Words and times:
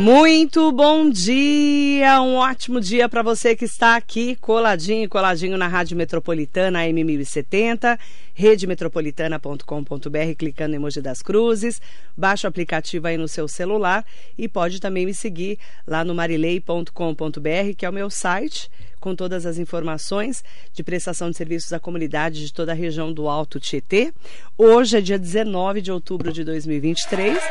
Muito 0.00 0.72
bom 0.72 1.08
dia, 1.10 2.22
um 2.22 2.36
ótimo 2.36 2.80
dia 2.80 3.06
para 3.06 3.22
você 3.22 3.54
que 3.54 3.66
está 3.66 3.96
aqui 3.96 4.34
coladinho, 4.36 5.06
coladinho 5.10 5.58
na 5.58 5.68
Rádio 5.68 5.94
Metropolitana 5.94 6.86
M1070, 6.86 7.98
redemetropolitana.com.br, 8.32 10.34
clicando 10.38 10.72
em 10.72 10.76
emoji 10.76 11.02
das 11.02 11.20
cruzes, 11.20 11.82
baixa 12.16 12.46
o 12.46 12.48
aplicativo 12.48 13.08
aí 13.08 13.18
no 13.18 13.28
seu 13.28 13.46
celular 13.46 14.02
e 14.38 14.48
pode 14.48 14.80
também 14.80 15.04
me 15.04 15.12
seguir 15.12 15.58
lá 15.86 16.02
no 16.02 16.14
marilei.com.br, 16.14 17.74
que 17.76 17.84
é 17.84 17.90
o 17.90 17.92
meu 17.92 18.08
site, 18.08 18.70
com 19.00 19.16
todas 19.16 19.46
as 19.46 19.58
informações 19.58 20.44
de 20.72 20.84
prestação 20.84 21.30
de 21.30 21.36
serviços 21.36 21.72
à 21.72 21.80
comunidade 21.80 22.46
de 22.46 22.52
toda 22.52 22.72
a 22.72 22.74
região 22.74 23.12
do 23.12 23.28
Alto 23.28 23.58
Tietê. 23.58 24.12
Hoje 24.56 24.98
é 24.98 25.00
dia 25.00 25.18
19 25.18 25.80
de 25.80 25.90
outubro 25.90 26.32
de 26.32 26.44
2023 26.44 27.42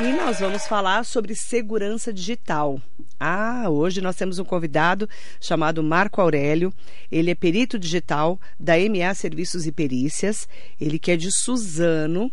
e 0.00 0.12
nós 0.12 0.40
vamos 0.40 0.66
falar 0.66 1.04
sobre 1.04 1.34
segurança 1.34 2.12
digital. 2.12 2.80
Ah, 3.20 3.64
hoje 3.68 4.00
nós 4.00 4.16
temos 4.16 4.38
um 4.38 4.44
convidado 4.44 5.08
chamado 5.40 5.82
Marco 5.82 6.20
Aurélio. 6.20 6.72
Ele 7.10 7.30
é 7.30 7.34
perito 7.34 7.78
digital 7.78 8.40
da 8.58 8.74
MA 8.78 9.12
Serviços 9.14 9.66
e 9.66 9.72
Perícias. 9.72 10.48
Ele 10.80 10.98
que 10.98 11.10
é 11.10 11.16
de 11.16 11.30
Suzano, 11.32 12.30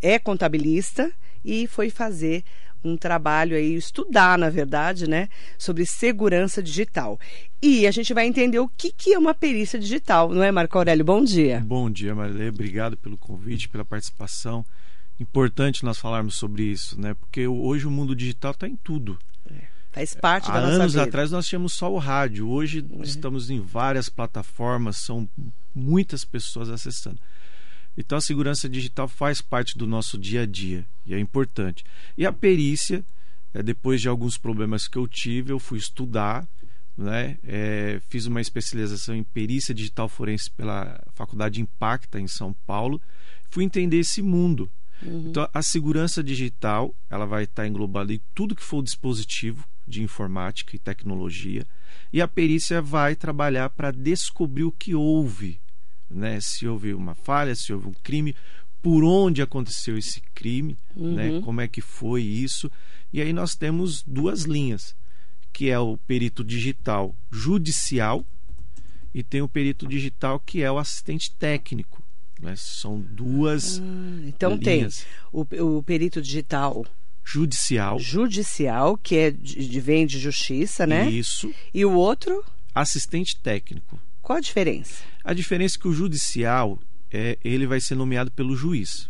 é 0.00 0.18
contabilista 0.18 1.10
e 1.44 1.66
foi 1.66 1.90
fazer 1.90 2.44
um 2.86 2.96
trabalho 2.96 3.56
aí, 3.56 3.74
estudar, 3.74 4.38
na 4.38 4.48
verdade, 4.50 5.08
né, 5.08 5.28
sobre 5.58 5.84
segurança 5.86 6.62
digital. 6.62 7.18
E 7.62 7.86
a 7.86 7.90
gente 7.90 8.12
vai 8.14 8.26
entender 8.26 8.58
o 8.58 8.68
que, 8.68 8.92
que 8.92 9.12
é 9.12 9.18
uma 9.18 9.34
perícia 9.34 9.78
digital, 9.78 10.28
não 10.30 10.42
é, 10.42 10.50
Marco 10.52 10.76
Aurélio? 10.78 11.04
Bom 11.04 11.22
dia. 11.24 11.62
Bom 11.66 11.90
dia, 11.90 12.14
Marilê. 12.14 12.48
Obrigado 12.48 12.96
pelo 12.96 13.16
convite, 13.18 13.68
pela 13.68 13.84
participação. 13.84 14.64
Importante 15.18 15.84
nós 15.84 15.98
falarmos 15.98 16.36
sobre 16.36 16.62
isso, 16.64 17.00
né? 17.00 17.14
Porque 17.14 17.46
hoje 17.46 17.86
o 17.86 17.90
mundo 17.90 18.14
digital 18.14 18.50
está 18.52 18.68
em 18.68 18.76
tudo. 18.76 19.18
É, 19.50 19.62
faz 19.90 20.14
parte 20.14 20.50
Há 20.50 20.54
da 20.54 20.60
nossa 20.60 20.74
anos 20.74 20.92
vida. 20.92 21.04
atrás 21.04 21.30
nós 21.30 21.46
tínhamos 21.46 21.72
só 21.72 21.90
o 21.90 21.96
rádio. 21.98 22.48
Hoje 22.50 22.84
Uhum. 22.90 23.02
estamos 23.02 23.48
em 23.48 23.58
várias 23.58 24.08
plataformas, 24.10 24.98
são 24.98 25.26
muitas 25.74 26.22
pessoas 26.24 26.68
acessando. 26.68 27.18
Então 27.96 28.18
a 28.18 28.20
segurança 28.20 28.68
digital 28.68 29.08
faz 29.08 29.40
parte 29.40 29.76
do 29.78 29.86
nosso 29.86 30.18
dia 30.18 30.42
a 30.42 30.46
dia 30.46 30.84
e 31.06 31.14
é 31.14 31.18
importante. 31.18 31.84
E 32.16 32.26
a 32.26 32.32
perícia, 32.32 33.04
é, 33.54 33.62
depois 33.62 34.00
de 34.00 34.08
alguns 34.08 34.36
problemas 34.36 34.86
que 34.86 34.98
eu 34.98 35.06
tive, 35.06 35.52
eu 35.52 35.58
fui 35.58 35.78
estudar, 35.78 36.46
né? 36.96 37.38
É, 37.44 38.00
fiz 38.08 38.26
uma 38.26 38.40
especialização 38.40 39.14
em 39.14 39.22
perícia 39.22 39.74
digital 39.74 40.08
forense 40.08 40.50
pela 40.50 41.02
Faculdade 41.14 41.60
Impacta 41.60 42.20
em 42.20 42.28
São 42.28 42.54
Paulo. 42.66 43.00
Fui 43.50 43.64
entender 43.64 43.98
esse 43.98 44.22
mundo. 44.22 44.70
Então 45.02 45.48
a 45.52 45.62
segurança 45.62 46.22
digital 46.22 46.94
ela 47.10 47.26
vai 47.26 47.44
estar 47.44 47.66
englobada 47.66 48.14
em 48.14 48.20
tudo 48.34 48.54
que 48.56 48.62
for 48.62 48.78
o 48.78 48.82
dispositivo 48.82 49.66
de 49.86 50.02
informática 50.02 50.74
e 50.74 50.78
tecnologia 50.78 51.66
e 52.12 52.20
a 52.20 52.26
perícia 52.26 52.80
vai 52.80 53.14
trabalhar 53.14 53.70
para 53.70 53.90
descobrir 53.90 54.64
o 54.64 54.72
que 54.72 54.94
houve 54.94 55.60
né? 56.10 56.38
Se 56.40 56.66
houve 56.66 56.94
uma 56.94 57.14
falha, 57.14 57.54
se 57.54 57.72
houve 57.72 57.88
um 57.88 57.94
crime, 58.02 58.34
por 58.82 59.02
onde 59.04 59.42
aconteceu 59.42 59.96
esse 59.98 60.20
crime, 60.34 60.76
né? 60.94 61.40
Como 61.42 61.60
é 61.60 61.66
que 61.68 61.80
foi 61.80 62.22
isso? 62.22 62.70
E 63.12 63.20
aí 63.20 63.32
nós 63.32 63.54
temos 63.54 64.02
duas 64.06 64.42
linhas, 64.42 64.94
que 65.52 65.70
é 65.70 65.78
o 65.78 65.96
perito 65.96 66.44
digital 66.44 67.14
judicial 67.32 68.24
e 69.14 69.22
tem 69.22 69.40
o 69.42 69.48
perito 69.48 69.86
digital 69.86 70.38
que 70.38 70.62
é 70.62 70.70
o 70.70 70.78
assistente 70.78 71.32
técnico. 71.38 72.02
Né? 72.40 72.54
São 72.56 73.00
duas 73.00 73.80
Ah, 73.80 73.82
então 74.26 74.54
linhas. 74.56 74.96
tem 74.96 75.60
o, 75.60 75.76
o 75.78 75.82
perito 75.82 76.20
digital 76.20 76.84
Judicial, 77.24 77.98
judicial, 77.98 78.96
que 78.96 79.16
é 79.16 79.30
de, 79.32 79.68
de- 79.68 79.80
vem 79.80 80.06
de 80.06 80.16
justiça, 80.16 80.86
né? 80.86 81.10
isso, 81.10 81.52
E 81.74 81.84
o 81.84 81.92
outro, 81.92 82.44
assistente 82.72 83.36
técnico. 83.40 83.98
Qual 84.26 84.38
a 84.38 84.40
diferença? 84.40 85.04
A 85.22 85.32
diferença 85.32 85.76
é 85.78 85.80
que 85.80 85.86
o 85.86 85.92
judicial 85.92 86.80
é, 87.12 87.38
ele 87.44 87.64
vai 87.64 87.80
ser 87.80 87.94
nomeado 87.94 88.28
pelo 88.32 88.56
juiz. 88.56 89.08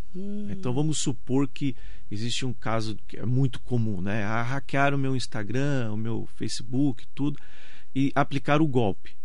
Então 0.51 0.75
vamos 0.75 0.99
supor 0.99 1.49
que 1.49 1.75
existe 2.11 2.45
um 2.45 2.53
caso 2.53 2.99
que 3.09 3.17
é 3.17 3.25
muito 3.25 3.59
comum, 3.61 4.03
né? 4.03 4.25
Ah, 4.25 4.43
hackearam 4.43 4.99
o 4.99 5.01
meu 5.01 5.17
Instagram, 5.17 5.91
o 5.91 5.97
meu 5.97 6.29
Facebook, 6.37 7.07
tudo, 7.15 7.39
e 7.95 8.13
aplicar 8.15 8.61
o 8.61 8.67
golpe, 8.67 9.17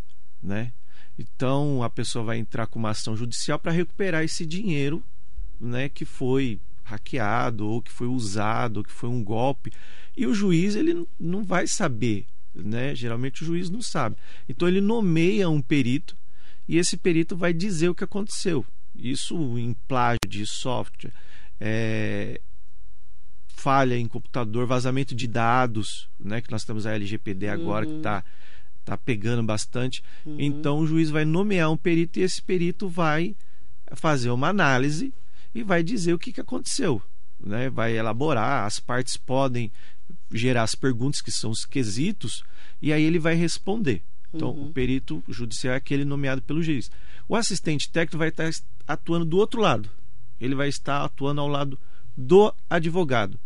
né? 0.42 0.72
Então 1.20 1.84
a 1.84 1.90
pessoa 1.90 2.24
vai 2.24 2.38
entrar 2.38 2.68
com 2.68 2.80
uma 2.80 2.92
ação 2.92 3.14
judicial 3.14 3.60
para 3.60 3.74
recuperar 3.74 4.24
esse 4.24 4.46
dinheiro, 4.46 5.04
né? 5.60 5.90
Que 5.90 6.06
foi 6.06 6.58
hackeado 6.86 7.68
ou 7.68 7.82
que 7.82 7.92
foi 7.92 8.08
usado, 8.08 8.78
ou 8.78 8.84
que 8.86 8.94
foi 8.94 9.10
um 9.10 9.22
golpe. 9.22 9.74
E 10.16 10.26
o 10.26 10.34
juiz 10.34 10.74
ele 10.74 11.06
não 11.20 11.44
vai 11.44 11.68
saber, 11.68 12.26
né? 12.54 12.94
Geralmente 12.96 13.44
o 13.44 13.46
juiz 13.46 13.70
não 13.70 13.82
sabe. 13.82 14.16
Então 14.48 14.68
ele 14.68 14.82
nomeia 14.82 15.50
um 15.50 15.62
perito 15.62 16.18
e 16.68 16.78
esse 16.78 16.98
perito 16.98 17.36
vai 17.36 17.54
dizer 17.54 17.90
o 17.90 17.96
que 17.96 18.04
aconteceu. 18.04 18.66
Isso 18.96 19.58
em 19.58 19.74
plágio 19.88 20.20
de 20.28 20.46
software, 20.46 21.14
é, 21.60 22.42
falha 23.48 23.96
em 23.96 24.08
computador, 24.08 24.66
vazamento 24.66 25.16
de 25.16 25.28
dados, 25.28 26.10
né, 26.20 26.42
que 26.42 26.52
nós 26.52 26.64
temos 26.64 26.86
a 26.86 26.94
LGPD 26.94 27.48
agora 27.48 27.86
que 27.86 27.98
está 27.98 28.24
tá 28.84 28.98
pegando 28.98 29.44
bastante. 29.44 30.04
Então 30.26 30.80
o 30.80 30.88
juiz 30.88 31.10
vai 31.10 31.26
nomear 31.26 31.72
um 31.72 31.78
perito 31.78 32.20
e 32.20 32.24
esse 32.24 32.42
perito 32.42 32.90
vai 32.90 33.36
fazer 33.94 34.30
uma 34.30 34.50
análise 34.50 35.14
e 35.54 35.64
vai 35.64 35.84
dizer 35.84 36.14
o 36.14 36.20
que, 36.20 36.34
que 36.34 36.42
aconteceu. 36.42 37.02
Né? 37.40 37.70
Vai 37.70 37.98
elaborar, 37.98 38.66
as 38.66 38.80
partes 38.80 39.18
podem 39.18 39.72
gerar 40.32 40.64
as 40.64 40.76
perguntas 40.76 41.22
que 41.22 41.32
são 41.32 41.52
os 41.52 41.66
quesitos 41.66 42.44
e 42.82 42.92
aí 42.92 43.04
ele 43.04 43.20
vai 43.20 43.36
responder. 43.36 44.02
Então, 44.34 44.50
o 44.50 44.72
perito 44.72 45.22
judicial 45.28 45.74
é 45.74 45.78
aquele 45.78 46.06
nomeado 46.06 46.42
pelo 46.42 46.64
juiz. 46.64 46.90
O 47.28 47.36
assistente 47.36 47.90
técnico 47.90 48.18
vai 48.18 48.30
estar 48.30 48.50
atuando 48.88 49.26
do 49.26 49.38
outro 49.38 49.60
lado. 49.60 49.90
Ele 50.40 50.56
vai 50.56 50.70
estar 50.70 51.04
atuando 51.04 51.42
ao 51.42 51.48
lado 51.48 51.78
do 52.16 52.54
advogado, 52.70 53.40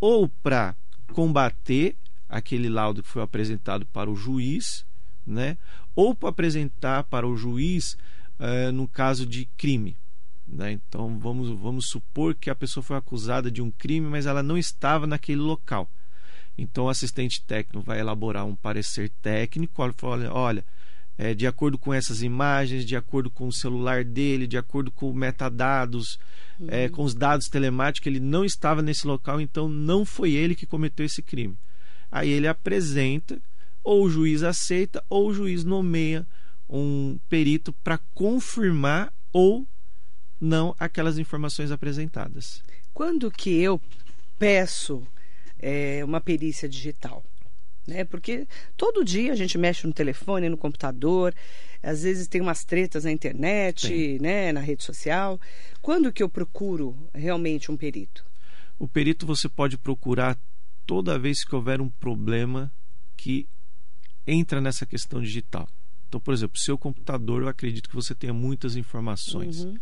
ou 0.00 0.28
para 0.28 0.74
combater 1.12 1.96
aquele 2.28 2.68
laudo 2.68 3.02
que 3.02 3.08
foi 3.08 3.22
apresentado 3.22 3.84
para 3.86 4.10
o 4.10 4.16
juiz, 4.16 4.84
né? 5.26 5.58
ou 5.94 6.14
para 6.14 6.28
apresentar 6.28 7.04
para 7.04 7.26
o 7.26 7.36
juiz 7.36 7.96
eh, 8.38 8.70
no 8.70 8.86
caso 8.88 9.26
de 9.26 9.44
crime. 9.56 9.96
Né? 10.46 10.72
Então 10.72 11.18
vamos, 11.18 11.48
vamos 11.58 11.86
supor 11.86 12.34
que 12.34 12.50
a 12.50 12.54
pessoa 12.54 12.82
foi 12.82 12.96
acusada 12.96 13.50
de 13.50 13.60
um 13.60 13.70
crime, 13.70 14.06
mas 14.06 14.26
ela 14.26 14.42
não 14.42 14.56
estava 14.56 15.06
naquele 15.06 15.40
local. 15.40 15.90
Então 16.60 16.84
o 16.84 16.88
assistente 16.90 17.42
técnico 17.42 17.84
vai 17.84 18.00
elaborar 18.00 18.44
um 18.44 18.54
parecer 18.54 19.10
técnico, 19.22 19.82
olha, 20.02 20.30
olha, 20.30 20.64
é, 21.16 21.34
de 21.34 21.46
acordo 21.46 21.78
com 21.78 21.92
essas 21.92 22.22
imagens, 22.22 22.84
de 22.84 22.94
acordo 22.94 23.30
com 23.30 23.48
o 23.48 23.52
celular 23.52 24.04
dele, 24.04 24.46
de 24.46 24.58
acordo 24.58 24.90
com 24.90 25.10
metadados, 25.12 26.18
é, 26.68 26.88
com 26.90 27.02
os 27.02 27.14
dados 27.14 27.46
telemáticos, 27.46 28.06
ele 28.06 28.20
não 28.20 28.44
estava 28.44 28.82
nesse 28.82 29.06
local, 29.06 29.40
então 29.40 29.68
não 29.70 30.04
foi 30.04 30.32
ele 30.32 30.54
que 30.54 30.66
cometeu 30.66 31.06
esse 31.06 31.22
crime. 31.22 31.56
Aí 32.12 32.28
ele 32.28 32.46
apresenta, 32.46 33.40
ou 33.82 34.04
o 34.04 34.10
juiz 34.10 34.42
aceita, 34.42 35.02
ou 35.08 35.28
o 35.28 35.34
juiz 35.34 35.64
nomeia 35.64 36.26
um 36.68 37.18
perito 37.26 37.72
para 37.82 37.98
confirmar 38.14 39.10
ou 39.32 39.66
não 40.38 40.74
aquelas 40.78 41.18
informações 41.18 41.70
apresentadas. 41.70 42.62
Quando 42.92 43.30
que 43.30 43.50
eu 43.50 43.80
peço 44.38 45.06
é, 45.60 46.04
uma 46.04 46.20
perícia 46.20 46.68
digital? 46.68 47.24
Né? 47.86 48.04
Porque 48.04 48.46
todo 48.76 49.04
dia 49.04 49.32
a 49.32 49.36
gente 49.36 49.56
mexe 49.58 49.86
no 49.86 49.92
telefone, 49.92 50.48
no 50.48 50.56
computador, 50.56 51.34
às 51.82 52.02
vezes 52.02 52.28
tem 52.28 52.40
umas 52.40 52.64
tretas 52.64 53.04
na 53.04 53.10
internet, 53.10 54.18
né, 54.20 54.52
na 54.52 54.60
rede 54.60 54.84
social. 54.84 55.40
Quando 55.80 56.12
que 56.12 56.22
eu 56.22 56.28
procuro 56.28 56.96
realmente 57.14 57.70
um 57.72 57.76
perito? 57.76 58.24
O 58.78 58.86
perito 58.86 59.26
você 59.26 59.48
pode 59.48 59.76
procurar 59.78 60.38
toda 60.86 61.18
vez 61.18 61.44
que 61.44 61.54
houver 61.54 61.80
um 61.80 61.88
problema 61.88 62.72
que 63.16 63.46
entra 64.26 64.60
nessa 64.60 64.84
questão 64.86 65.20
digital. 65.20 65.68
Então, 66.08 66.20
por 66.20 66.34
exemplo, 66.34 66.58
seu 66.58 66.76
computador, 66.76 67.42
eu 67.42 67.48
acredito 67.48 67.88
que 67.88 67.94
você 67.94 68.14
tenha 68.14 68.32
muitas 68.32 68.76
informações, 68.76 69.64
Uhum. 69.64 69.78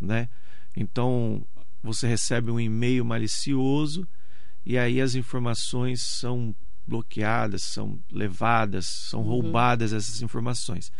né? 0.00 0.28
Então, 0.76 1.46
você 1.82 2.06
recebe 2.06 2.50
um 2.50 2.58
e-mail 2.58 3.04
malicioso 3.04 4.06
e 4.66 4.76
aí 4.76 5.00
as 5.00 5.14
informações 5.14 6.02
são 6.02 6.52
bloqueadas, 6.84 7.62
são 7.62 7.98
levadas, 8.10 8.86
são 8.86 9.22
roubadas 9.22 9.92
essas 9.92 10.20
informações. 10.22 10.90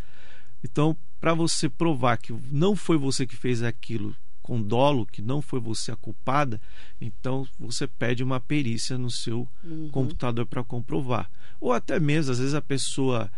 Então, 0.63 0.95
para 1.19 1.33
você 1.33 1.67
provar 1.67 2.17
que 2.17 2.33
não 2.49 2.77
foi 2.77 2.97
você 2.97 3.27
que 3.27 3.35
fez 3.35 3.61
aquilo 3.61 4.15
com 4.41 4.61
dolo, 4.61 5.05
que 5.05 5.21
não 5.21 5.41
foi 5.41 5.59
você 5.59 5.91
a 5.91 5.95
culpada, 5.97 6.61
então 7.01 7.45
você 7.59 7.85
pede 7.85 8.23
uma 8.23 8.39
perícia 8.39 8.97
no 8.97 9.11
seu 9.11 9.45
computador 9.91 10.45
para 10.45 10.63
comprovar. 10.63 11.29
Ou 11.59 11.73
até 11.73 11.99
mesmo, 11.99 12.31
às 12.31 12.39
vezes 12.39 12.53
a 12.53 12.61
pessoa 12.61 13.29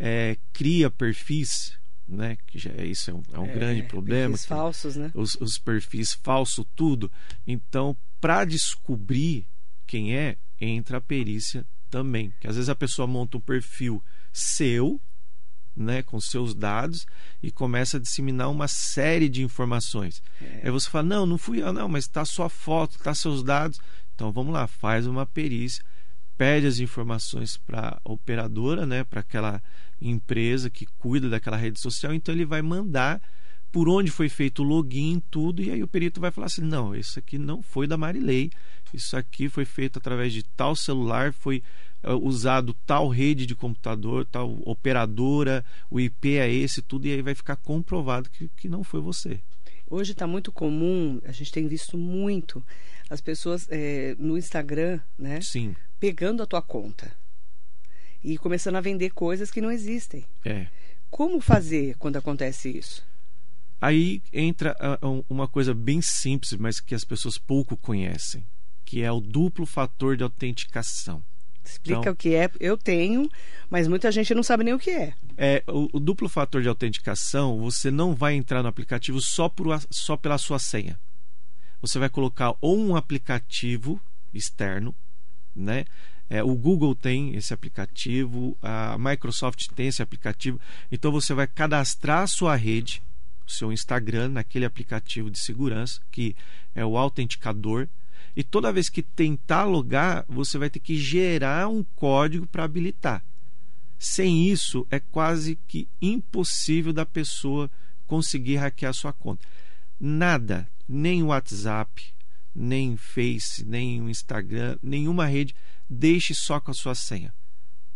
é, 0.00 0.38
cria 0.54 0.90
perfis, 0.90 1.78
né? 2.08 2.38
Que 2.46 2.58
já, 2.58 2.70
isso 2.82 3.10
é 3.10 3.14
um, 3.14 3.22
é 3.34 3.38
um 3.38 3.52
grande 3.52 3.82
problema. 3.82 4.30
Perfis 4.30 4.46
falsos, 4.46 4.96
né? 4.96 5.10
os, 5.14 5.34
os 5.34 5.58
perfis 5.58 6.14
falso 6.14 6.64
tudo. 6.74 7.12
Então, 7.46 7.94
para 8.18 8.46
descobrir 8.46 9.46
quem 9.86 10.16
é, 10.16 10.36
entra 10.60 10.98
a 10.98 11.00
perícia 11.00 11.66
também. 11.90 12.32
Que 12.40 12.48
às 12.48 12.56
vezes 12.56 12.68
a 12.68 12.74
pessoa 12.74 13.06
monta 13.06 13.36
um 13.36 13.40
perfil 13.40 14.02
seu, 14.32 15.00
né, 15.76 16.02
com 16.02 16.20
seus 16.20 16.54
dados 16.54 17.04
e 17.42 17.50
começa 17.50 17.96
a 17.96 18.00
disseminar 18.00 18.50
uma 18.50 18.68
série 18.68 19.28
de 19.28 19.42
informações. 19.42 20.22
É. 20.40 20.62
Aí 20.64 20.70
você 20.70 20.88
fala: 20.88 21.04
"Não, 21.04 21.26
não 21.26 21.38
fui 21.38 21.62
eu, 21.62 21.72
não, 21.72 21.88
mas 21.88 22.04
está 22.04 22.24
sua 22.24 22.48
foto, 22.48 22.96
está 22.96 23.14
seus 23.14 23.42
dados". 23.42 23.78
Então 24.14 24.30
vamos 24.32 24.52
lá, 24.52 24.66
faz 24.66 25.06
uma 25.06 25.26
perícia, 25.26 25.84
pede 26.36 26.66
as 26.66 26.78
informações 26.78 27.56
para 27.56 28.00
a 28.04 28.12
operadora, 28.12 28.86
né, 28.86 29.02
para 29.04 29.20
aquela 29.20 29.62
empresa 30.00 30.70
que 30.70 30.86
cuida 30.98 31.28
daquela 31.28 31.56
rede 31.56 31.80
social, 31.80 32.12
então 32.12 32.34
ele 32.34 32.44
vai 32.44 32.62
mandar 32.62 33.20
por 33.74 33.88
onde 33.88 34.08
foi 34.08 34.28
feito 34.28 34.62
o 34.62 34.64
login, 34.64 35.20
tudo, 35.32 35.60
e 35.60 35.68
aí 35.68 35.82
o 35.82 35.88
perito 35.88 36.20
vai 36.20 36.30
falar 36.30 36.46
assim: 36.46 36.62
não, 36.62 36.94
isso 36.94 37.18
aqui 37.18 37.36
não 37.38 37.60
foi 37.60 37.88
da 37.88 37.96
Marilei, 37.96 38.50
isso 38.94 39.16
aqui 39.16 39.48
foi 39.48 39.64
feito 39.64 39.98
através 39.98 40.32
de 40.32 40.42
tal 40.42 40.74
celular, 40.76 41.32
foi 41.32 41.62
uh, 42.02 42.14
usado 42.14 42.74
tal 42.86 43.08
rede 43.08 43.46
de 43.46 43.54
computador, 43.54 44.24
tal 44.24 44.60
operadora, 44.64 45.64
o 45.90 46.00
IP 46.00 46.36
é 46.36 46.52
esse, 46.52 46.82
tudo, 46.82 47.06
e 47.06 47.12
aí 47.12 47.22
vai 47.22 47.34
ficar 47.34 47.56
comprovado 47.56 48.30
que, 48.30 48.48
que 48.56 48.68
não 48.68 48.84
foi 48.84 49.00
você. 49.00 49.40
Hoje 49.88 50.12
está 50.12 50.26
muito 50.26 50.50
comum, 50.50 51.20
a 51.24 51.32
gente 51.32 51.52
tem 51.52 51.68
visto 51.68 51.96
muito 51.98 52.64
as 53.10 53.20
pessoas 53.20 53.66
é, 53.70 54.16
no 54.18 54.38
Instagram, 54.38 55.00
né? 55.18 55.40
Sim. 55.42 55.76
Pegando 56.00 56.42
a 56.42 56.46
tua 56.46 56.62
conta 56.62 57.12
e 58.22 58.38
começando 58.38 58.76
a 58.76 58.80
vender 58.80 59.10
coisas 59.10 59.50
que 59.50 59.60
não 59.60 59.70
existem. 59.70 60.24
É. 60.44 60.66
Como 61.10 61.40
fazer 61.40 61.96
quando 61.98 62.16
acontece 62.16 62.70
isso? 62.70 63.04
Aí 63.80 64.22
entra 64.32 64.74
uma 65.28 65.46
coisa 65.46 65.74
bem 65.74 66.00
simples, 66.00 66.54
mas 66.54 66.80
que 66.80 66.94
as 66.94 67.04
pessoas 67.04 67.36
pouco 67.36 67.76
conhecem, 67.76 68.42
que 68.84 69.02
é 69.02 69.10
o 69.10 69.20
duplo 69.20 69.66
fator 69.66 70.16
de 70.16 70.22
autenticação. 70.22 71.22
Explica 71.64 72.00
então, 72.00 72.12
o 72.12 72.16
que 72.16 72.34
é. 72.34 72.50
Eu 72.60 72.76
tenho, 72.76 73.28
mas 73.70 73.88
muita 73.88 74.12
gente 74.12 74.34
não 74.34 74.42
sabe 74.42 74.64
nem 74.64 74.74
o 74.74 74.78
que 74.78 74.90
é. 74.90 75.14
É 75.36 75.64
o, 75.66 75.88
o, 75.94 76.00
duplo 76.00 76.28
fator 76.28 76.60
de 76.60 76.68
autenticação. 76.68 77.58
Você 77.60 77.90
não 77.90 78.14
vai 78.14 78.34
entrar 78.34 78.62
no 78.62 78.68
aplicativo 78.68 79.20
só, 79.20 79.48
por, 79.48 79.66
só 79.90 80.16
pela 80.16 80.36
sua 80.36 80.58
senha. 80.58 80.98
Você 81.80 81.98
vai 81.98 82.08
colocar 82.08 82.54
ou 82.60 82.78
um 82.78 82.96
aplicativo 82.96 84.00
externo, 84.32 84.94
né? 85.54 85.84
É, 86.28 86.42
o 86.42 86.54
Google 86.54 86.94
tem 86.94 87.34
esse 87.34 87.52
aplicativo, 87.52 88.56
a 88.62 88.96
Microsoft 88.98 89.66
tem 89.74 89.88
esse 89.88 90.02
aplicativo. 90.02 90.60
Então 90.90 91.12
você 91.12 91.34
vai 91.34 91.46
cadastrar 91.46 92.22
a 92.22 92.26
sua 92.26 92.56
rede 92.56 93.02
o 93.46 93.50
seu 93.50 93.72
Instagram 93.72 94.30
naquele 94.30 94.64
aplicativo 94.64 95.30
de 95.30 95.38
segurança 95.38 96.00
que 96.10 96.34
é 96.74 96.84
o 96.84 96.96
autenticador. 96.96 97.88
E 98.36 98.42
toda 98.42 98.72
vez 98.72 98.88
que 98.88 99.02
tentar 99.02 99.64
logar, 99.64 100.24
você 100.28 100.58
vai 100.58 100.68
ter 100.68 100.80
que 100.80 100.96
gerar 100.96 101.68
um 101.68 101.84
código 101.94 102.46
para 102.46 102.64
habilitar. 102.64 103.24
Sem 103.98 104.48
isso, 104.48 104.86
é 104.90 104.98
quase 104.98 105.56
que 105.68 105.88
impossível 106.02 106.92
da 106.92 107.06
pessoa 107.06 107.70
conseguir 108.06 108.56
hackear 108.56 108.92
sua 108.92 109.12
conta. 109.12 109.46
Nada, 109.98 110.68
nem 110.88 111.22
WhatsApp, 111.22 112.12
nem 112.54 112.96
Face, 112.96 113.64
nem 113.64 114.10
Instagram, 114.10 114.78
nenhuma 114.82 115.26
rede, 115.26 115.54
deixe 115.88 116.34
só 116.34 116.60
com 116.60 116.70
a 116.70 116.74
sua 116.74 116.94
senha. 116.94 117.32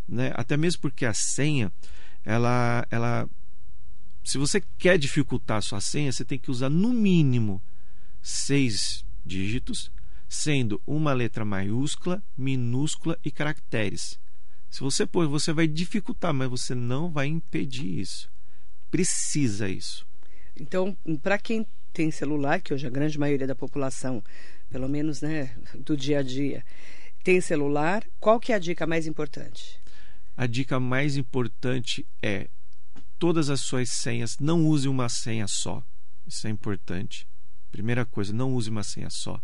Né? 0.08 0.32
Até 0.34 0.56
mesmo 0.56 0.80
porque 0.80 1.04
a 1.04 1.12
senha, 1.12 1.72
ela, 2.24 2.86
ela 2.90 3.28
se 4.24 4.38
você 4.38 4.62
quer 4.78 4.98
dificultar 4.98 5.58
a 5.58 5.62
sua 5.62 5.80
senha, 5.80 6.12
você 6.12 6.24
tem 6.24 6.38
que 6.38 6.50
usar 6.50 6.68
no 6.68 6.92
mínimo 6.92 7.62
seis 8.22 9.04
dígitos, 9.24 9.90
sendo 10.28 10.80
uma 10.86 11.12
letra 11.12 11.44
maiúscula, 11.44 12.22
minúscula 12.36 13.18
e 13.24 13.30
caracteres. 13.30 14.18
Se 14.70 14.80
você 14.80 15.06
pôr, 15.06 15.26
você 15.26 15.52
vai 15.52 15.66
dificultar, 15.66 16.34
mas 16.34 16.50
você 16.50 16.74
não 16.74 17.10
vai 17.10 17.26
impedir 17.26 17.98
isso. 17.98 18.30
Precisa 18.90 19.68
isso. 19.68 20.06
Então, 20.54 20.96
para 21.22 21.38
quem 21.38 21.66
tem 21.92 22.10
celular, 22.10 22.60
que 22.60 22.74
hoje 22.74 22.86
a 22.86 22.90
grande 22.90 23.18
maioria 23.18 23.46
da 23.46 23.54
população, 23.54 24.22
pelo 24.68 24.88
menos 24.88 25.22
né, 25.22 25.56
do 25.74 25.96
dia 25.96 26.18
a 26.18 26.22
dia, 26.22 26.64
tem 27.24 27.40
celular, 27.40 28.04
qual 28.20 28.38
que 28.38 28.52
é 28.52 28.56
a 28.56 28.58
dica 28.58 28.86
mais 28.86 29.06
importante? 29.06 29.80
A 30.36 30.46
dica 30.46 30.78
mais 30.78 31.16
importante 31.16 32.06
é 32.22 32.48
todas 33.18 33.50
as 33.50 33.62
suas 33.62 33.90
senhas, 33.90 34.38
não 34.38 34.66
use 34.66 34.88
uma 34.88 35.08
senha 35.08 35.48
só. 35.48 35.82
Isso 36.26 36.46
é 36.46 36.50
importante. 36.50 37.26
Primeira 37.70 38.04
coisa, 38.04 38.32
não 38.32 38.52
use 38.52 38.70
uma 38.70 38.82
senha 38.82 39.10
só. 39.10 39.40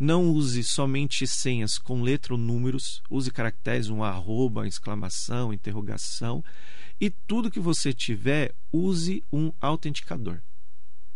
Não 0.00 0.32
use 0.32 0.64
somente 0.64 1.26
senhas 1.26 1.76
com 1.76 2.00
letra 2.00 2.32
ou 2.32 2.38
números. 2.38 3.02
Use 3.10 3.30
caracteres, 3.30 3.90
um 3.90 4.02
arroba, 4.02 4.66
exclamação, 4.66 5.52
interrogação. 5.52 6.42
E 6.98 7.10
tudo 7.10 7.50
que 7.50 7.60
você 7.60 7.92
tiver, 7.92 8.54
use 8.72 9.22
um 9.30 9.52
autenticador 9.60 10.40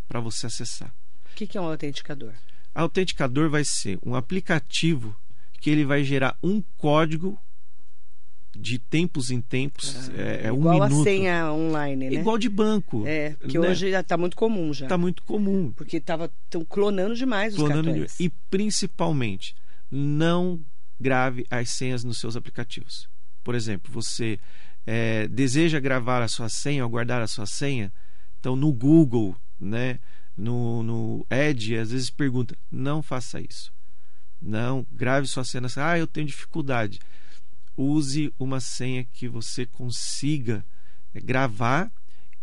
para 0.07 0.19
você 0.19 0.45
acessar. 0.45 0.93
O 1.31 1.35
que, 1.35 1.47
que 1.47 1.57
é 1.57 1.61
um 1.61 1.65
autenticador? 1.65 2.33
Autenticador 2.75 3.49
vai 3.49 3.63
ser 3.65 3.97
um 4.05 4.13
aplicativo 4.13 5.17
que 5.59 5.71
ele 5.71 5.83
vai 5.83 6.03
gerar 6.03 6.37
um 6.43 6.61
código 6.77 7.41
de 8.57 8.79
tempos 8.79 9.29
em 9.29 9.41
tempos. 9.41 10.09
Ah, 10.09 10.21
é, 10.21 10.47
é 10.47 10.51
um 10.51 10.57
igual 10.57 10.79
minuto. 10.81 11.01
a 11.01 11.03
senha 11.03 11.51
online, 11.51 12.09
né? 12.09 12.15
Igual 12.15 12.37
de 12.37 12.49
banco. 12.49 13.03
É, 13.05 13.35
que 13.47 13.59
né? 13.59 13.69
hoje 13.69 13.87
está 13.89 14.17
muito 14.17 14.35
comum 14.35 14.73
já. 14.73 14.85
Está 14.85 14.97
muito 14.97 15.23
comum. 15.23 15.71
Porque 15.71 15.97
estão 15.97 16.65
clonando 16.67 17.15
demais 17.15 17.53
os 17.53 17.59
clonando 17.59 17.89
cartões. 17.89 18.19
E 18.19 18.29
principalmente, 18.49 19.55
não 19.91 20.59
grave 20.99 21.45
as 21.49 21.71
senhas 21.71 22.03
nos 22.03 22.19
seus 22.19 22.35
aplicativos. 22.35 23.07
Por 23.43 23.53
exemplo, 23.53 23.91
você 23.91 24.39
é, 24.85 25.27
deseja 25.27 25.79
gravar 25.79 26.21
a 26.21 26.27
sua 26.27 26.49
senha 26.49 26.83
ou 26.83 26.89
guardar 26.89 27.21
a 27.21 27.27
sua 27.27 27.45
senha, 27.45 27.91
então 28.39 28.55
no 28.55 28.71
Google, 28.71 29.35
né, 29.59 29.99
no, 30.37 30.81
no 30.83 31.25
Edge, 31.29 31.77
às 31.77 31.91
vezes 31.91 32.09
pergunta, 32.09 32.57
não 32.71 33.03
faça 33.03 33.39
isso. 33.41 33.73
Não, 34.41 34.85
grave 34.91 35.27
sua 35.27 35.43
senha. 35.43 35.63
Ah, 35.77 35.97
eu 35.97 36.07
tenho 36.07 36.27
dificuldade 36.27 36.99
use 37.77 38.33
uma 38.39 38.59
senha 38.59 39.03
que 39.03 39.27
você 39.27 39.65
consiga 39.65 40.65
é, 41.13 41.19
gravar 41.19 41.91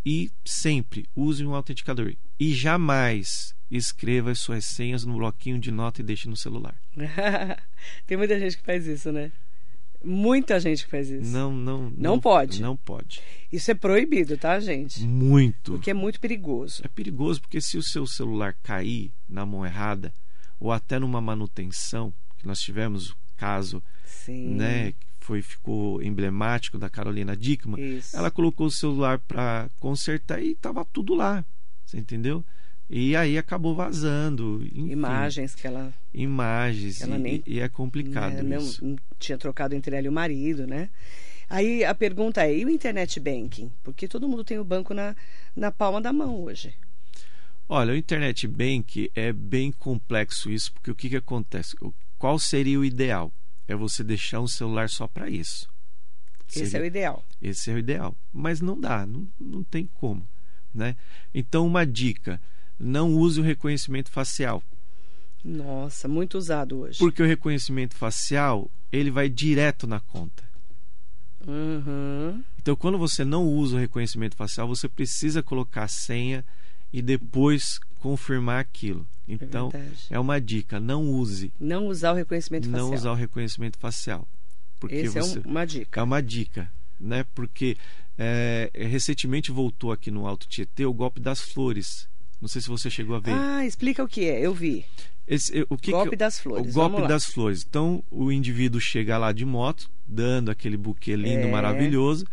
e 0.04 0.30
sempre 0.44 1.06
use 1.14 1.44
um 1.44 1.54
autenticador. 1.54 2.14
E 2.38 2.52
jamais 2.52 3.54
escreva 3.70 4.30
as 4.30 4.38
suas 4.38 4.64
senhas 4.64 5.04
no 5.04 5.16
bloquinho 5.16 5.58
de 5.58 5.70
nota 5.70 6.00
e 6.00 6.04
deixe 6.04 6.28
no 6.28 6.36
celular. 6.36 6.74
Tem 8.06 8.16
muita 8.16 8.38
gente 8.38 8.58
que 8.58 8.64
faz 8.64 8.86
isso, 8.86 9.10
né? 9.10 9.32
Muita 10.04 10.58
gente 10.58 10.84
que 10.84 10.90
faz 10.90 11.08
isso. 11.08 11.30
Não, 11.30 11.52
não, 11.52 11.82
não, 11.82 11.90
não 11.96 12.20
pode. 12.20 12.60
Não 12.60 12.76
pode. 12.76 13.22
Isso 13.52 13.70
é 13.70 13.74
proibido, 13.74 14.36
tá, 14.36 14.58
gente? 14.58 15.04
Muito. 15.04 15.72
Porque 15.72 15.90
é 15.90 15.94
muito 15.94 16.18
perigoso. 16.18 16.82
É 16.84 16.88
perigoso 16.88 17.40
porque 17.40 17.60
se 17.60 17.78
o 17.78 17.82
seu 17.82 18.04
celular 18.06 18.56
cair 18.62 19.12
na 19.28 19.46
mão 19.46 19.64
errada 19.64 20.12
ou 20.58 20.72
até 20.72 20.98
numa 20.98 21.20
manutenção, 21.20 22.12
que 22.36 22.46
nós 22.46 22.60
tivemos 22.60 23.14
caso, 23.36 23.82
Sim. 24.04 24.54
né, 24.56 24.92
foi 25.22 25.40
ficou 25.40 26.02
emblemático 26.02 26.78
da 26.78 26.90
Carolina 26.90 27.36
Dickman, 27.36 27.98
Isso. 27.98 28.16
ela 28.16 28.30
colocou 28.30 28.66
o 28.66 28.70
celular 28.70 29.18
para 29.18 29.70
consertar 29.78 30.42
e 30.42 30.52
estava 30.52 30.84
tudo 30.84 31.14
lá, 31.14 31.44
você 31.84 31.98
entendeu? 31.98 32.44
E 32.90 33.16
aí 33.16 33.38
acabou 33.38 33.74
vazando. 33.74 34.62
Enfim, 34.66 34.90
imagens 34.90 35.54
que 35.54 35.66
ela. 35.66 35.94
Imagens. 36.12 36.98
Que 36.98 37.04
ela 37.04 37.16
nem, 37.16 37.42
e, 37.46 37.54
e, 37.54 37.60
é 37.60 37.68
complicado 37.68 38.42
né, 38.42 38.58
isso. 38.58 38.84
Não, 38.84 38.96
tinha 39.18 39.38
trocado 39.38 39.74
entre 39.74 39.96
ela 39.96 40.06
e 40.06 40.08
o 40.10 40.12
marido, 40.12 40.66
né? 40.66 40.90
Aí 41.48 41.84
a 41.84 41.94
pergunta 41.94 42.44
é: 42.44 42.58
e 42.58 42.64
o 42.64 42.68
internet 42.68 43.18
banking? 43.18 43.72
Porque 43.82 44.06
todo 44.06 44.28
mundo 44.28 44.44
tem 44.44 44.58
o 44.58 44.64
banco 44.64 44.92
na, 44.92 45.16
na 45.56 45.70
palma 45.70 46.02
da 46.02 46.12
mão 46.12 46.42
hoje. 46.42 46.74
Olha, 47.68 47.94
o 47.94 47.96
internet 47.96 48.46
banking 48.46 49.08
é 49.14 49.32
bem 49.32 49.72
complexo 49.72 50.50
isso, 50.50 50.72
porque 50.72 50.90
o 50.90 50.94
que, 50.94 51.08
que 51.08 51.16
acontece? 51.16 51.74
Qual 52.18 52.38
seria 52.38 52.78
o 52.78 52.84
ideal? 52.84 53.32
É 53.72 53.76
você 53.76 54.04
deixar 54.04 54.40
um 54.40 54.48
celular 54.48 54.88
só 54.88 55.06
para 55.06 55.28
isso. 55.28 55.68
Esse 56.48 56.66
Seria, 56.66 56.78
é 56.78 56.82
o 56.82 56.86
ideal. 56.86 57.24
Esse 57.40 57.70
é 57.70 57.74
o 57.74 57.78
ideal. 57.78 58.16
Mas 58.32 58.60
não 58.60 58.78
dá, 58.78 59.06
não, 59.06 59.26
não 59.40 59.64
tem 59.64 59.88
como. 59.94 60.28
Né? 60.74 60.96
Então, 61.34 61.66
uma 61.66 61.86
dica: 61.86 62.40
não 62.78 63.14
use 63.14 63.40
o 63.40 63.42
reconhecimento 63.42 64.10
facial. 64.10 64.62
Nossa, 65.44 66.06
muito 66.06 66.38
usado 66.38 66.80
hoje. 66.80 66.98
Porque 66.98 67.22
o 67.22 67.26
reconhecimento 67.26 67.96
facial 67.96 68.70
ele 68.92 69.10
vai 69.10 69.28
direto 69.28 69.86
na 69.86 69.98
conta. 69.98 70.44
Uhum. 71.46 72.44
Então, 72.60 72.76
quando 72.76 72.96
você 72.96 73.24
não 73.24 73.44
usa 73.44 73.76
o 73.76 73.80
reconhecimento 73.80 74.36
facial, 74.36 74.68
você 74.68 74.88
precisa 74.88 75.42
colocar 75.42 75.84
a 75.84 75.88
senha 75.88 76.44
e 76.92 77.00
depois 77.00 77.78
confirmar 77.98 78.60
aquilo. 78.60 79.06
Então, 79.26 79.70
é, 79.72 80.14
é, 80.16 80.18
uma 80.18 80.40
dica: 80.40 80.80
não 80.80 81.04
use. 81.04 81.52
Não 81.58 81.86
usar 81.86 82.12
o 82.12 82.14
reconhecimento 82.14 82.68
facial. 82.68 82.86
Não 82.88 82.94
usar 82.94 83.12
o 83.12 83.14
reconhecimento 83.14 83.78
facial. 83.78 84.28
Porque 84.80 84.96
Esse 84.96 85.20
você, 85.20 85.38
é 85.38 85.42
uma 85.44 85.64
dica. 85.64 86.00
É 86.00 86.02
uma 86.02 86.20
dica, 86.20 86.72
né? 86.98 87.24
Porque 87.34 87.76
é, 88.18 88.70
recentemente 88.74 89.50
voltou 89.52 89.92
aqui 89.92 90.10
no 90.10 90.26
Alto 90.26 90.48
Tietê 90.48 90.84
o 90.84 90.92
golpe 90.92 91.20
das 91.20 91.40
flores. 91.40 92.08
Não 92.40 92.48
sei 92.48 92.60
se 92.60 92.68
você 92.68 92.90
chegou 92.90 93.14
a 93.14 93.20
ver. 93.20 93.32
Ah, 93.32 93.64
explica 93.64 94.02
o 94.02 94.08
que 94.08 94.24
é. 94.24 94.40
Eu 94.40 94.52
vi. 94.52 94.84
Esse, 95.26 95.64
o 95.70 95.78
que 95.78 95.92
golpe 95.92 96.10
que, 96.10 96.16
das 96.16 96.40
flores. 96.40 96.68
O 96.68 96.74
golpe 96.74 97.06
das 97.06 97.24
flores. 97.24 97.64
Então, 97.66 98.02
o 98.10 98.32
indivíduo 98.32 98.80
chega 98.80 99.16
lá 99.16 99.30
de 99.30 99.44
moto, 99.44 99.88
dando 100.06 100.50
aquele 100.50 100.76
buquê 100.76 101.14
lindo, 101.14 101.46
É. 101.46 101.50
maravilhoso, 101.50 102.26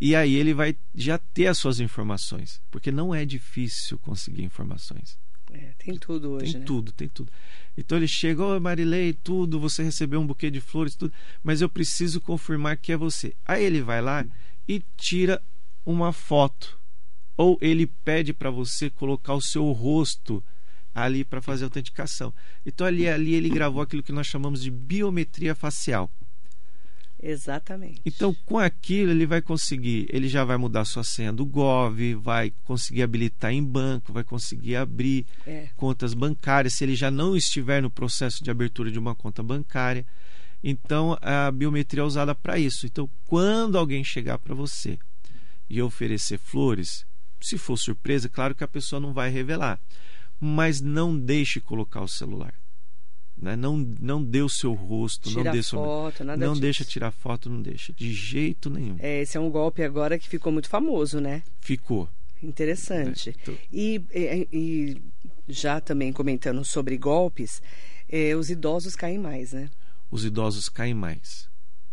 e 0.00 0.14
aí 0.14 0.34
ele 0.34 0.52
vai 0.52 0.76
já 0.94 1.18
ter 1.18 1.46
as 1.46 1.58
suas 1.58 1.80
informações. 1.80 2.60
Porque 2.70 2.90
não 2.90 3.14
é 3.14 3.24
difícil 3.24 3.98
conseguir 3.98 4.42
informações. 4.42 5.18
É, 5.52 5.72
tem 5.78 5.96
tudo 5.96 6.32
hoje, 6.32 6.52
Tem 6.52 6.60
né? 6.60 6.66
tudo, 6.66 6.92
tem 6.92 7.08
tudo. 7.08 7.32
Então 7.76 7.96
ele 7.96 8.08
chega, 8.08 8.44
ô 8.44 8.60
Marilei, 8.60 9.12
tudo, 9.12 9.60
você 9.60 9.82
recebeu 9.82 10.20
um 10.20 10.26
buquê 10.26 10.50
de 10.50 10.60
flores, 10.60 10.94
tudo, 10.94 11.12
mas 11.42 11.60
eu 11.60 11.68
preciso 11.68 12.20
confirmar 12.20 12.76
que 12.76 12.92
é 12.92 12.96
você. 12.96 13.34
Aí 13.44 13.64
ele 13.64 13.80
vai 13.80 14.02
lá 14.02 14.26
e 14.68 14.82
tira 14.96 15.40
uma 15.84 16.12
foto. 16.12 16.78
Ou 17.36 17.58
ele 17.60 17.86
pede 17.86 18.32
para 18.32 18.50
você 18.50 18.90
colocar 18.90 19.34
o 19.34 19.42
seu 19.42 19.70
rosto 19.72 20.42
ali 20.94 21.24
para 21.24 21.42
fazer 21.42 21.64
autenticação. 21.64 22.32
Então 22.64 22.86
ali, 22.86 23.06
ali 23.06 23.34
ele 23.34 23.50
gravou 23.50 23.82
aquilo 23.82 24.02
que 24.02 24.12
nós 24.12 24.26
chamamos 24.26 24.62
de 24.62 24.70
biometria 24.70 25.54
facial. 25.54 26.10
Exatamente. 27.22 28.00
Então, 28.04 28.34
com 28.44 28.58
aquilo, 28.58 29.10
ele 29.10 29.26
vai 29.26 29.40
conseguir, 29.40 30.06
ele 30.10 30.28
já 30.28 30.44
vai 30.44 30.56
mudar 30.56 30.84
sua 30.84 31.02
senha 31.02 31.32
do 31.32 31.46
Gov, 31.46 32.14
vai 32.16 32.52
conseguir 32.64 33.02
habilitar 33.02 33.52
em 33.52 33.64
banco, 33.64 34.12
vai 34.12 34.22
conseguir 34.22 34.76
abrir 34.76 35.26
É. 35.46 35.68
contas 35.76 36.14
bancárias, 36.14 36.74
se 36.74 36.84
ele 36.84 36.94
já 36.94 37.10
não 37.10 37.36
estiver 37.36 37.82
no 37.82 37.90
processo 37.90 38.44
de 38.44 38.50
abertura 38.50 38.90
de 38.90 38.98
uma 38.98 39.14
conta 39.14 39.42
bancária. 39.42 40.06
Então, 40.62 41.16
a 41.22 41.50
biometria 41.50 42.02
é 42.02 42.04
usada 42.06 42.34
para 42.34 42.58
isso. 42.58 42.86
Então, 42.86 43.08
quando 43.26 43.78
alguém 43.78 44.02
chegar 44.04 44.38
para 44.38 44.54
você 44.54 44.98
e 45.70 45.80
oferecer 45.80 46.38
flores, 46.38 47.04
se 47.40 47.56
for 47.56 47.76
surpresa, 47.76 48.28
claro 48.28 48.54
que 48.54 48.64
a 48.64 48.68
pessoa 48.68 49.00
não 49.00 49.12
vai 49.12 49.30
revelar, 49.30 49.80
mas 50.40 50.80
não 50.80 51.18
deixe 51.18 51.60
colocar 51.60 52.02
o 52.02 52.08
celular. 52.08 52.54
Né? 53.36 53.54
Não, 53.54 53.76
não 54.00 54.22
dê 54.24 54.40
o 54.40 54.48
seu 54.48 54.72
rosto, 54.72 55.28
Tira 55.28 55.44
não 55.44 55.52
dê 55.52 55.62
foto, 55.62 56.24
nada 56.24 56.44
não 56.44 56.52
disso. 56.52 56.62
deixa 56.62 56.84
tirar 56.84 57.10
foto, 57.10 57.50
não 57.50 57.60
deixa. 57.60 57.92
De 57.92 58.10
jeito 58.12 58.70
nenhum. 58.70 58.96
É, 58.98 59.20
esse 59.20 59.36
é 59.36 59.40
um 59.40 59.50
golpe 59.50 59.82
agora 59.82 60.18
que 60.18 60.26
ficou 60.28 60.50
muito 60.52 60.68
famoso, 60.68 61.20
né? 61.20 61.42
Ficou. 61.60 62.08
Interessante. 62.42 63.30
É, 63.30 63.32
então- 63.42 63.54
E, 63.72 64.00
e- 64.14 64.48
e 64.52 65.02
já 65.48 65.80
também 65.80 66.12
comentando 66.12 66.64
sobre 66.64 66.96
golpes, 66.96 67.60
é, 68.08 68.34
os 68.34 68.48
idosos 68.50 68.96
caem 68.96 69.18
mais, 69.18 69.52
né? 69.52 69.68
Os 70.10 70.24
idosos 70.24 70.68
caem 70.68 70.94
mais. 70.94 71.46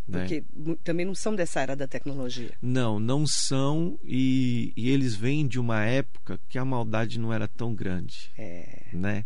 Né? 0.06 0.20
Porque 0.20 0.44
também 0.84 1.04
não 1.06 1.14
são 1.14 1.34
dessa 1.34 1.60
era 1.60 1.74
da 1.74 1.86
tecnologia. 1.88 2.52
Não, 2.60 3.00
não 3.00 3.26
são. 3.26 3.98
E, 4.04 4.72
e 4.76 4.90
eles 4.90 5.14
vêm 5.14 5.46
de 5.46 5.58
uma 5.58 5.82
época 5.84 6.38
que 6.48 6.58
a 6.58 6.64
maldade 6.64 7.18
não 7.18 7.32
era 7.32 7.48
tão 7.48 7.74
grande. 7.74 8.30
É. 8.36 8.82
Né? 8.92 9.24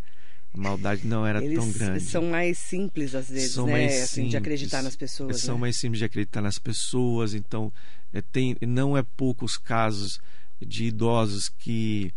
Maldade 0.55 1.07
não 1.07 1.27
era 1.27 1.43
Eles 1.45 1.59
tão 1.59 1.71
grande. 1.71 2.01
são 2.01 2.23
mais 2.23 2.59
simples, 2.59 3.15
às 3.15 3.29
vezes, 3.29 3.53
São 3.53 3.67
né? 3.67 3.73
mais 3.73 3.93
assim, 3.93 4.03
de 4.03 4.07
simples. 4.07 4.35
acreditar 4.35 4.83
nas 4.83 4.97
pessoas. 4.97 5.41
São 5.41 5.55
né? 5.55 5.61
mais 5.63 5.77
simples 5.77 5.99
de 5.99 6.05
acreditar 6.05 6.41
nas 6.41 6.59
pessoas. 6.59 7.35
Então, 7.35 7.73
é, 8.13 8.21
tem, 8.21 8.57
não 8.63 8.97
é 8.97 9.03
poucos 9.03 9.57
casos 9.57 10.21
de 10.61 10.87
idosos 10.87 11.49
que 11.49 12.13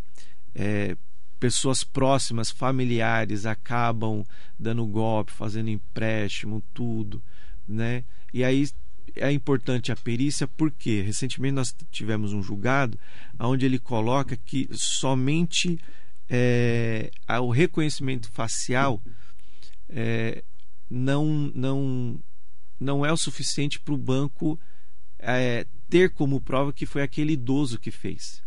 é, 0.56 0.96
pessoas 1.40 1.84
próximas, 1.84 2.52
familiares, 2.52 3.46
acabam 3.46 4.24
dando 4.60 4.86
golpe, 4.86 5.32
fazendo 5.32 5.70
empréstimo, 5.70 6.64
tudo, 6.74 7.22
né? 7.68 8.04
E 8.34 8.44
aí 8.44 8.68
é 9.16 9.32
importante 9.32 9.92
a 9.92 9.96
perícia 9.96 10.48
porque 10.48 11.02
recentemente 11.02 11.54
nós 11.54 11.76
tivemos 11.92 12.32
um 12.32 12.42
julgado 12.42 12.98
onde 13.40 13.66
ele 13.66 13.80
coloca 13.80 14.38
que 14.38 14.70
somente 14.72 15.80
é, 16.34 17.12
o 17.42 17.50
reconhecimento 17.52 18.32
facial 18.32 19.04
é, 19.90 20.42
não, 20.90 21.26
não, 21.54 22.18
não 22.80 23.06
é 23.06 23.12
o 23.12 23.18
suficiente 23.18 23.82
para 23.82 23.94
o 23.94 23.98
banco 23.98 24.58
é, 25.20 25.68
ter 25.90 26.14
como 26.14 26.40
prova 26.40 26.72
que 26.72 26.86
foi 26.86 27.02
aquele 27.02 27.34
idoso 27.34 27.78
que 27.78 27.92
fez. 27.92 28.42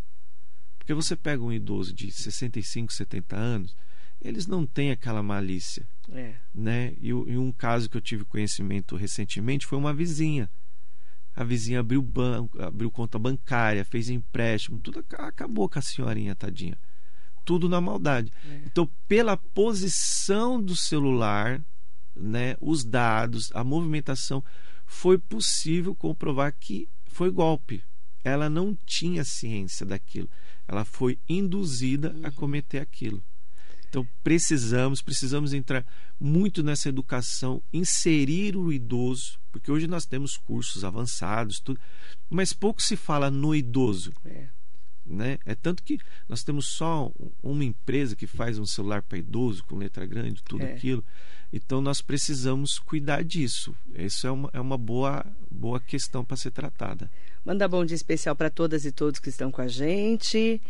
Porque 0.79 0.95
você 0.95 1.15
pega 1.15 1.43
um 1.43 1.53
idoso 1.53 1.93
de 1.93 2.11
65, 2.11 2.91
70 2.91 3.37
anos, 3.37 3.77
eles 4.19 4.47
não 4.47 4.65
têm 4.65 4.91
aquela 4.91 5.23
malícia. 5.23 5.87
É. 6.11 6.35
Né? 6.55 6.95
E, 6.99 7.09
e 7.09 7.37
um 7.37 7.53
caso 7.53 7.91
que 7.91 7.99
eu 7.99 8.01
tive 8.01 8.25
conhecimento 8.25 8.97
recentemente 8.97 9.67
foi 9.67 9.77
uma 9.77 9.93
vizinha. 9.93 10.51
A 11.37 11.45
vizinha 11.45 11.81
abriu 11.81 12.01
banco, 12.01 12.63
abriu 12.63 12.91
conta 12.91 13.19
bancária, 13.19 13.85
fez 13.85 14.09
empréstimo, 14.09 14.79
tudo 14.79 15.01
aca- 15.01 15.27
acabou 15.27 15.69
com 15.69 15.79
a 15.79 15.83
senhorinha 15.83 16.35
tadinha. 16.35 16.79
Tudo 17.45 17.69
na 17.69 17.81
maldade. 17.81 18.33
É. 18.49 18.63
Então, 18.67 18.89
pela 19.07 19.37
posição 19.37 20.63
do 20.63 20.77
celular, 20.77 21.63
né, 22.15 22.57
os 22.61 22.85
dados, 22.85 23.51
a 23.55 23.63
movimentação, 23.63 24.43
foi 24.87 25.19
possível 25.19 25.95
comprovar 25.95 26.55
que 26.59 26.89
foi 27.07 27.31
golpe. 27.31 27.83
Ela 28.23 28.49
não 28.49 28.77
tinha 28.87 29.25
ciência 29.25 29.85
daquilo. 29.85 30.29
Ela 30.67 30.85
foi 30.85 31.19
induzida 31.29 32.17
a 32.23 32.31
cometer 32.31 32.79
aquilo. 32.79 33.23
Então 33.95 34.09
precisamos, 34.25 35.01
precisamos 35.01 35.53
entrar 35.53 35.87
muito 36.19 36.65
nessa 36.65 36.89
educação, 36.89 37.63
inserir 37.73 38.57
o 38.57 38.73
idoso, 38.73 39.39
porque 39.53 39.71
hoje 39.71 39.87
nós 39.87 40.05
temos 40.05 40.37
cursos 40.37 40.83
avançados, 40.83 41.61
tudo, 41.61 41.79
mas 42.29 42.53
pouco 42.53 42.83
se 42.83 42.97
fala 42.97 43.31
no 43.31 43.55
idoso, 43.55 44.13
É. 44.25 44.49
né? 45.07 45.39
É 45.45 45.55
tanto 45.55 45.83
que 45.83 45.99
nós 46.29 46.43
temos 46.43 46.69
só 46.69 47.13
uma 47.43 47.65
empresa 47.65 48.17
que 48.17 48.27
faz 48.27 48.59
um 48.59 48.67
celular 48.67 49.03
para 49.03 49.19
idoso 49.19 49.65
com 49.65 49.77
letra 49.77 50.07
grande, 50.07 50.43
tudo 50.43 50.65
É. 50.65 50.73
aquilo. 50.73 51.05
Então 51.53 51.81
nós 51.81 52.01
precisamos 52.01 52.79
cuidar 52.79 53.23
disso. 53.23 53.75
Isso 53.95 54.27
é 54.27 54.31
uma, 54.31 54.51
é 54.53 54.61
uma 54.61 54.77
boa, 54.79 55.25
boa 55.51 55.79
questão 55.81 56.25
para 56.25 56.37
ser 56.37 56.51
tratada. 56.51 57.11
Manda 57.45 57.69
bom 57.69 57.85
dia 57.85 57.95
especial 57.95 58.35
para 58.35 58.51
todas 58.51 58.85
e 58.85 58.91
todos 58.93 59.21
que 59.21 59.29
estão 59.29 59.51
com 59.51 59.61
a 59.63 59.69
gente. 59.69 60.61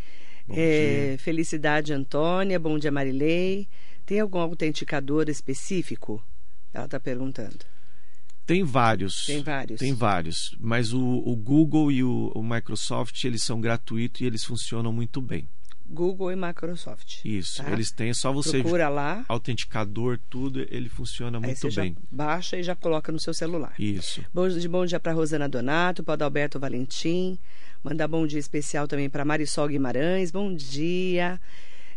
É. 0.48 1.16
Felicidade 1.20 1.92
Antônia, 1.92 2.58
bom 2.58 2.78
dia 2.78 2.92
Marilei. 2.92 3.66
Tem 4.04 4.20
algum 4.20 4.38
autenticador 4.38 5.28
específico? 5.30 6.22
Ela 6.72 6.84
está 6.84 7.00
perguntando. 7.00 7.64
Tem 8.46 8.62
vários. 8.62 9.26
Tem 9.26 9.42
vários. 9.42 9.80
Tem 9.80 9.92
vários. 9.94 10.56
Mas 10.60 10.92
o, 10.92 11.00
o 11.00 11.34
Google 11.34 11.90
e 11.90 12.02
o, 12.04 12.30
o 12.34 12.42
Microsoft 12.42 13.24
eles 13.24 13.42
são 13.42 13.60
gratuitos 13.60 14.20
e 14.20 14.24
eles 14.24 14.44
funcionam 14.44 14.92
muito 14.92 15.20
bem. 15.20 15.48
Google 15.86 16.32
e 16.32 16.36
Microsoft. 16.36 17.24
Isso. 17.24 17.62
Tá? 17.62 17.70
Eles 17.70 17.90
têm, 17.90 18.10
é 18.10 18.14
só 18.14 18.32
você 18.32 18.60
Procura 18.60 18.88
lá, 18.88 19.24
autenticador, 19.28 20.18
tudo, 20.30 20.66
ele 20.70 20.88
funciona 20.88 21.38
aí 21.38 21.44
muito 21.44 21.74
bem. 21.74 21.96
baixa 22.10 22.56
e 22.56 22.62
já 22.62 22.74
coloca 22.74 23.12
no 23.12 23.20
seu 23.20 23.34
celular. 23.34 23.74
Isso. 23.78 24.24
Bom, 24.32 24.48
de 24.48 24.68
bom 24.68 24.86
dia 24.86 24.98
para 24.98 25.12
Rosana 25.12 25.48
Donato, 25.48 26.02
para 26.02 26.14
Adalberto 26.14 26.58
Valentim. 26.58 27.38
Mandar 27.82 28.08
bom 28.08 28.26
dia 28.26 28.40
especial 28.40 28.88
também 28.88 29.10
para 29.10 29.24
Marisol 29.26 29.68
Guimarães. 29.68 30.30
Bom 30.30 30.54
dia. 30.54 31.38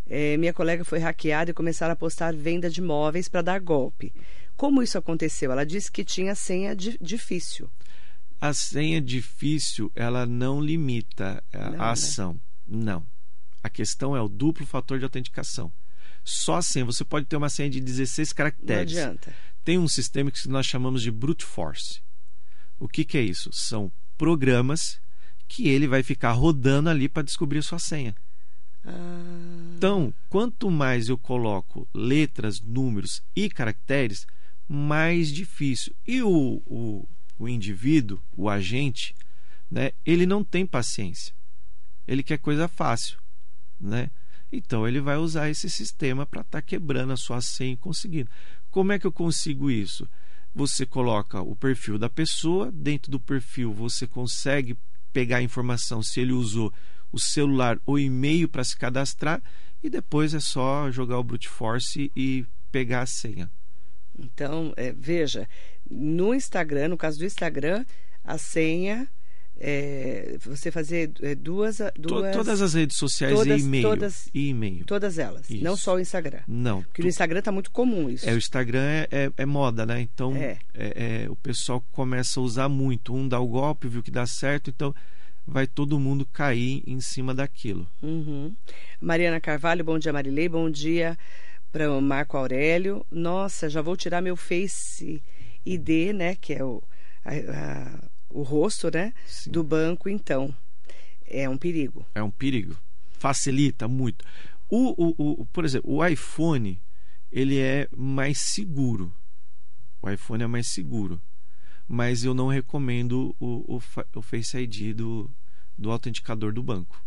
É, 0.10 0.38
minha 0.38 0.54
colega 0.54 0.84
foi 0.84 1.00
hackeada 1.00 1.52
e 1.52 1.54
começaram 1.54 1.94
a 1.94 1.96
postar 1.96 2.34
venda 2.34 2.70
de 2.70 2.82
imóveis 2.82 3.30
para 3.30 3.42
dar 3.42 3.60
golpe. 3.60 4.14
Como 4.58 4.82
isso 4.84 4.98
aconteceu? 4.98 5.52
Ela 5.52 5.66
disse 5.66 5.92
que 5.92 6.04
tinha 6.04 6.34
senha 6.36 6.76
di- 6.76 6.98
difícil. 7.00 7.70
A 8.42 8.54
senha 8.54 9.00
difícil, 9.00 9.92
ela 9.96 10.26
não 10.26 10.60
limita 10.60 11.44
a, 11.54 11.58
Não, 11.70 11.72
né? 11.72 11.78
ação. 11.80 12.42
Não. 12.68 13.06
A 13.64 13.70
questão 13.70 14.16
é 14.16 14.22
o 14.22 14.28
duplo 14.28 14.66
fator 14.66 14.98
de 14.98 15.04
autenticação. 15.06 15.72
Só 16.24 16.56
a 16.58 16.62
senha. 16.62 16.86
Você 16.86 17.04
pode 17.06 17.26
ter 17.26 17.36
uma 17.38 17.50
senha 17.50 17.70
de 17.70 17.80
16 17.80 18.30
Não 18.30 18.36
caracteres. 18.36 18.92
adianta. 18.98 19.34
tem 19.64 19.78
um 19.78 19.88
sistema 19.88 20.32
que 20.32 20.48
nós 20.50 20.66
chamamos 20.66 21.02
de 21.02 21.12
brute 21.12 21.46
force. 21.46 22.02
O 22.80 22.88
que, 22.88 23.04
que 23.06 23.18
é 23.18 23.22
isso? 23.22 23.50
São 23.54 23.92
programas 24.18 25.00
que 25.48 25.68
ele 25.70 25.88
vai 25.88 26.04
ficar 26.04 26.32
rodando 26.32 26.90
ali 26.90 27.08
para 27.10 27.24
descobrir 27.24 27.60
a 27.60 27.64
sua 27.64 27.80
senha. 27.80 28.16
Ah, 28.86 29.74
Então, 29.78 30.14
quanto 30.30 30.70
mais 30.72 31.10
eu 31.10 31.18
coloco 31.18 31.88
letras, 31.94 32.60
números 32.62 33.22
e 33.36 33.50
caracteres, 33.50 34.26
mais 34.68 35.32
difícil. 35.32 35.96
E 36.06 36.22
o, 36.22 36.62
o, 36.66 37.08
o 37.40 37.48
indivíduo, 37.48 38.22
o 38.36 38.50
agente, 38.50 39.16
né, 39.70 39.92
ele 40.06 40.26
não 40.26 40.44
tem 40.44 40.66
paciência. 40.66 41.34
Ele 42.08 42.24
quer 42.24 42.38
coisa 42.38 42.68
fácil. 42.68 43.18
Né? 43.80 44.10
Então, 44.52 44.88
ele 44.88 45.02
vai 45.02 45.18
usar 45.18 45.50
esse 45.50 45.70
sistema 45.70 46.26
para 46.26 46.42
estar 46.42 46.62
quebrando 46.62 47.14
a 47.14 47.18
sua 47.18 47.42
senha 47.42 47.74
e 47.74 47.78
conseguindo. 47.78 48.30
Como 48.70 48.92
é 48.92 49.00
que 49.00 49.08
eu 49.08 49.12
consigo 49.12 49.70
isso? 49.70 50.08
Você 50.56 50.86
coloca 50.86 51.42
o 51.42 51.56
perfil 51.56 52.00
da 52.00 52.10
pessoa, 52.10 52.72
dentro 52.72 53.12
do 53.12 53.20
perfil 53.20 53.74
você 53.74 54.08
consegue 54.08 54.78
pegar 55.14 55.38
a 55.38 55.44
informação 55.44 56.02
se 56.02 56.20
ele 56.20 56.32
usou 56.32 56.74
o 57.12 57.20
celular 57.20 57.80
ou 57.86 57.98
e-mail 58.00 58.48
para 58.48 58.64
se 58.64 58.76
cadastrar 58.76 59.42
e 59.84 59.90
depois 59.90 60.34
é 60.34 60.40
só 60.40 60.92
jogar 60.92 61.20
o 61.20 61.24
brute 61.24 61.48
force 61.48 62.12
e 62.16 62.46
pegar 62.72 63.02
a 63.02 63.06
senha. 63.06 63.52
Então, 64.18 64.74
é, 64.76 64.92
veja, 64.92 65.48
no 65.90 66.34
Instagram, 66.34 66.90
no 66.90 66.98
caso 66.98 67.20
do 67.20 67.26
Instagram, 67.26 67.86
a 68.24 68.38
senha 68.38 69.08
é, 69.60 70.38
você 70.40 70.72
fazer 70.72 71.12
é, 71.22 71.34
duas, 71.34 71.80
duas 71.98 72.36
todas 72.36 72.62
as 72.62 72.74
redes 72.74 72.96
sociais 72.96 73.34
todas, 73.34 73.62
e 73.62 73.66
e-mail. 73.66 73.84
todas, 73.84 74.30
e 74.34 74.50
e-mail. 74.50 74.86
todas 74.86 75.18
elas 75.18 75.50
Isso. 75.50 75.64
não 75.64 75.76
só 75.76 75.96
o 75.96 76.00
Instagram. 76.00 76.42
Não 76.48 76.84
porque 76.84 77.02
tu, 77.02 77.06
no 77.06 77.10
Instagram 77.10 77.42
tá 77.42 77.52
muito 77.52 77.72
comum 77.72 78.10
isso. 78.10 78.30
É 78.30 78.34
o 78.34 78.38
Instagram 78.38 78.84
é, 78.84 79.08
é, 79.12 79.32
é 79.38 79.46
moda 79.46 79.86
né? 79.86 80.02
Então 80.02 80.36
É. 80.36 80.58
é, 80.74 81.24
é, 81.24 81.30
o 81.30 81.36
pessoal 81.36 81.84
começa 81.92 82.40
a 82.40 82.44
usar 82.44 82.70
muito. 82.70 83.14
Um 83.16 83.28
dá 83.28 83.40
o 83.40 83.48
golpe 83.48 83.88
viu 83.88 84.04
que 84.04 84.12
dá 84.12 84.26
certo 84.28 84.70
então 84.70 84.94
vai 85.46 85.66
todo 85.66 86.00
mundo 86.00 86.26
cair 86.26 86.84
em 86.86 87.00
cima 87.02 87.34
daquilo. 87.34 87.88
Uhum. 88.04 88.54
Mariana 89.02 89.40
Carvalho 89.40 89.84
bom 89.84 89.98
dia 89.98 90.14
Marilei 90.14 90.48
bom 90.48 90.70
dia 90.70 91.18
para 91.72 91.92
o 91.92 92.02
Marco 92.02 92.38
Aurélio. 92.38 93.06
Nossa 93.12 93.70
já 93.70 93.82
vou 93.82 93.96
tirar 93.98 94.22
meu 94.22 94.36
Face 94.36 95.22
ID 95.66 96.14
né 96.14 96.36
que 96.36 96.54
é 96.54 96.64
o 96.64 96.82
a- 97.26 97.32
a- 97.34 98.10
o 98.30 98.42
rosto 98.42 98.90
né 98.92 99.14
Sim. 99.26 99.52
do 99.52 99.64
banco 99.64 100.10
então. 100.10 100.54
É 101.26 101.48
um 101.50 101.58
perigo. 101.58 102.06
É 102.16 102.24
um 102.24 102.32
perigo. 102.32 102.76
Facilita 103.12 103.88
muito. 103.88 104.24
O, 104.70 104.94
o, 104.98 105.42
o 105.42 105.46
por 105.48 105.66
exemplo 105.66 105.92
o 105.94 106.06
iPhone 106.06 106.80
ele 107.32 107.60
é 107.60 107.88
mais 107.96 108.40
seguro. 108.40 109.14
O 110.02 110.10
iPhone 110.10 110.44
é 110.44 110.48
mais 110.48 110.68
seguro. 110.68 111.22
Mas 111.88 112.24
eu 112.24 112.34
não 112.34 112.48
recomendo 112.48 113.36
o, 113.40 113.76
o, 113.78 113.82
o 114.16 114.22
Face 114.22 114.58
ID 114.58 114.94
do, 114.96 115.30
do 115.78 115.90
autenticador 115.92 116.52
do 116.54 116.62
banco. 116.62 117.02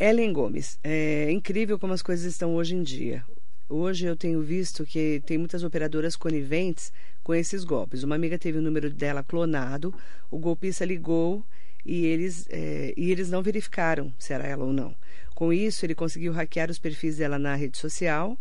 Ellen 0.00 0.32
Gomes, 0.32 0.78
é 0.82 1.30
incrível 1.30 1.78
como 1.78 1.92
as 1.92 2.02
coisas 2.02 2.32
estão 2.32 2.54
hoje 2.54 2.74
em 2.74 2.82
dia. 2.82 3.24
Hoje 3.72 4.06
eu 4.06 4.16
tenho 4.16 4.42
visto 4.42 4.84
que 4.84 5.22
tem 5.24 5.38
muitas 5.38 5.62
operadoras 5.62 6.14
coniventes 6.14 6.92
com 7.22 7.34
esses 7.34 7.64
golpes. 7.64 8.02
Uma 8.02 8.16
amiga 8.16 8.38
teve 8.38 8.58
o 8.58 8.62
número 8.62 8.90
dela 8.90 9.22
clonado, 9.22 9.94
o 10.30 10.38
golpista 10.38 10.84
ligou 10.84 11.44
e 11.84 12.04
eles, 12.04 12.46
é, 12.50 12.92
e 12.96 13.10
eles 13.10 13.30
não 13.30 13.42
verificaram 13.42 14.12
se 14.18 14.32
era 14.32 14.46
ela 14.46 14.64
ou 14.64 14.72
não. 14.72 14.94
Com 15.34 15.52
isso, 15.52 15.86
ele 15.86 15.94
conseguiu 15.94 16.32
hackear 16.32 16.70
os 16.70 16.78
perfis 16.78 17.16
dela 17.16 17.38
na 17.38 17.54
rede 17.54 17.78
social 17.78 18.38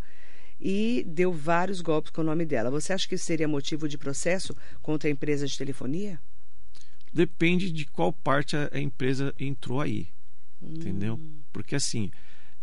e 0.59 1.05
deu 1.07 1.31
vários 1.31 1.79
golpes 1.79 2.11
com 2.11 2.21
o 2.21 2.25
nome 2.25 2.45
dela. 2.45 2.69
Você 2.69 2.91
acha 2.91 3.07
que 3.07 3.15
isso 3.15 3.25
seria 3.25 3.47
motivo 3.47 3.87
de 3.87 3.97
processo 3.97 4.55
contra 4.81 5.07
a 5.07 5.11
empresa 5.11 5.47
de 5.47 5.57
telefonia? 5.57 6.19
depende 7.11 7.71
de 7.71 7.85
qual 7.85 8.13
parte 8.13 8.55
a, 8.55 8.79
empresa 8.79 9.33
entrou 9.37 9.81
aí 9.81 10.07
entendeu 10.61 11.19
porque 11.51 11.75
assim 11.75 12.09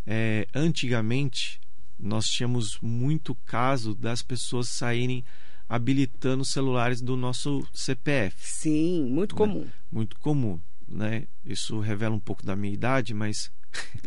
é, 0.07 0.47
antigamente 0.55 1.59
nós 1.99 2.25
tínhamos 2.27 2.79
muito 2.81 3.35
caso 3.45 3.93
das 3.93 4.21
pessoas 4.21 4.69
saírem 4.69 5.23
habilitando 5.67 6.43
celulares 6.45 7.01
do 7.01 7.15
nosso 7.15 7.67
CPF 7.73 8.35
Sim, 8.39 9.05
muito 9.05 9.35
comum. 9.35 9.67
muito 9.91 10.17
comum 10.19 10.59
né? 10.87 11.27
Isso 11.45 11.79
revela 11.79 12.15
um 12.15 12.19
pouco 12.19 12.45
da 12.45 12.55
minha 12.55 12.73
idade 12.73 13.13
mas 13.13 13.51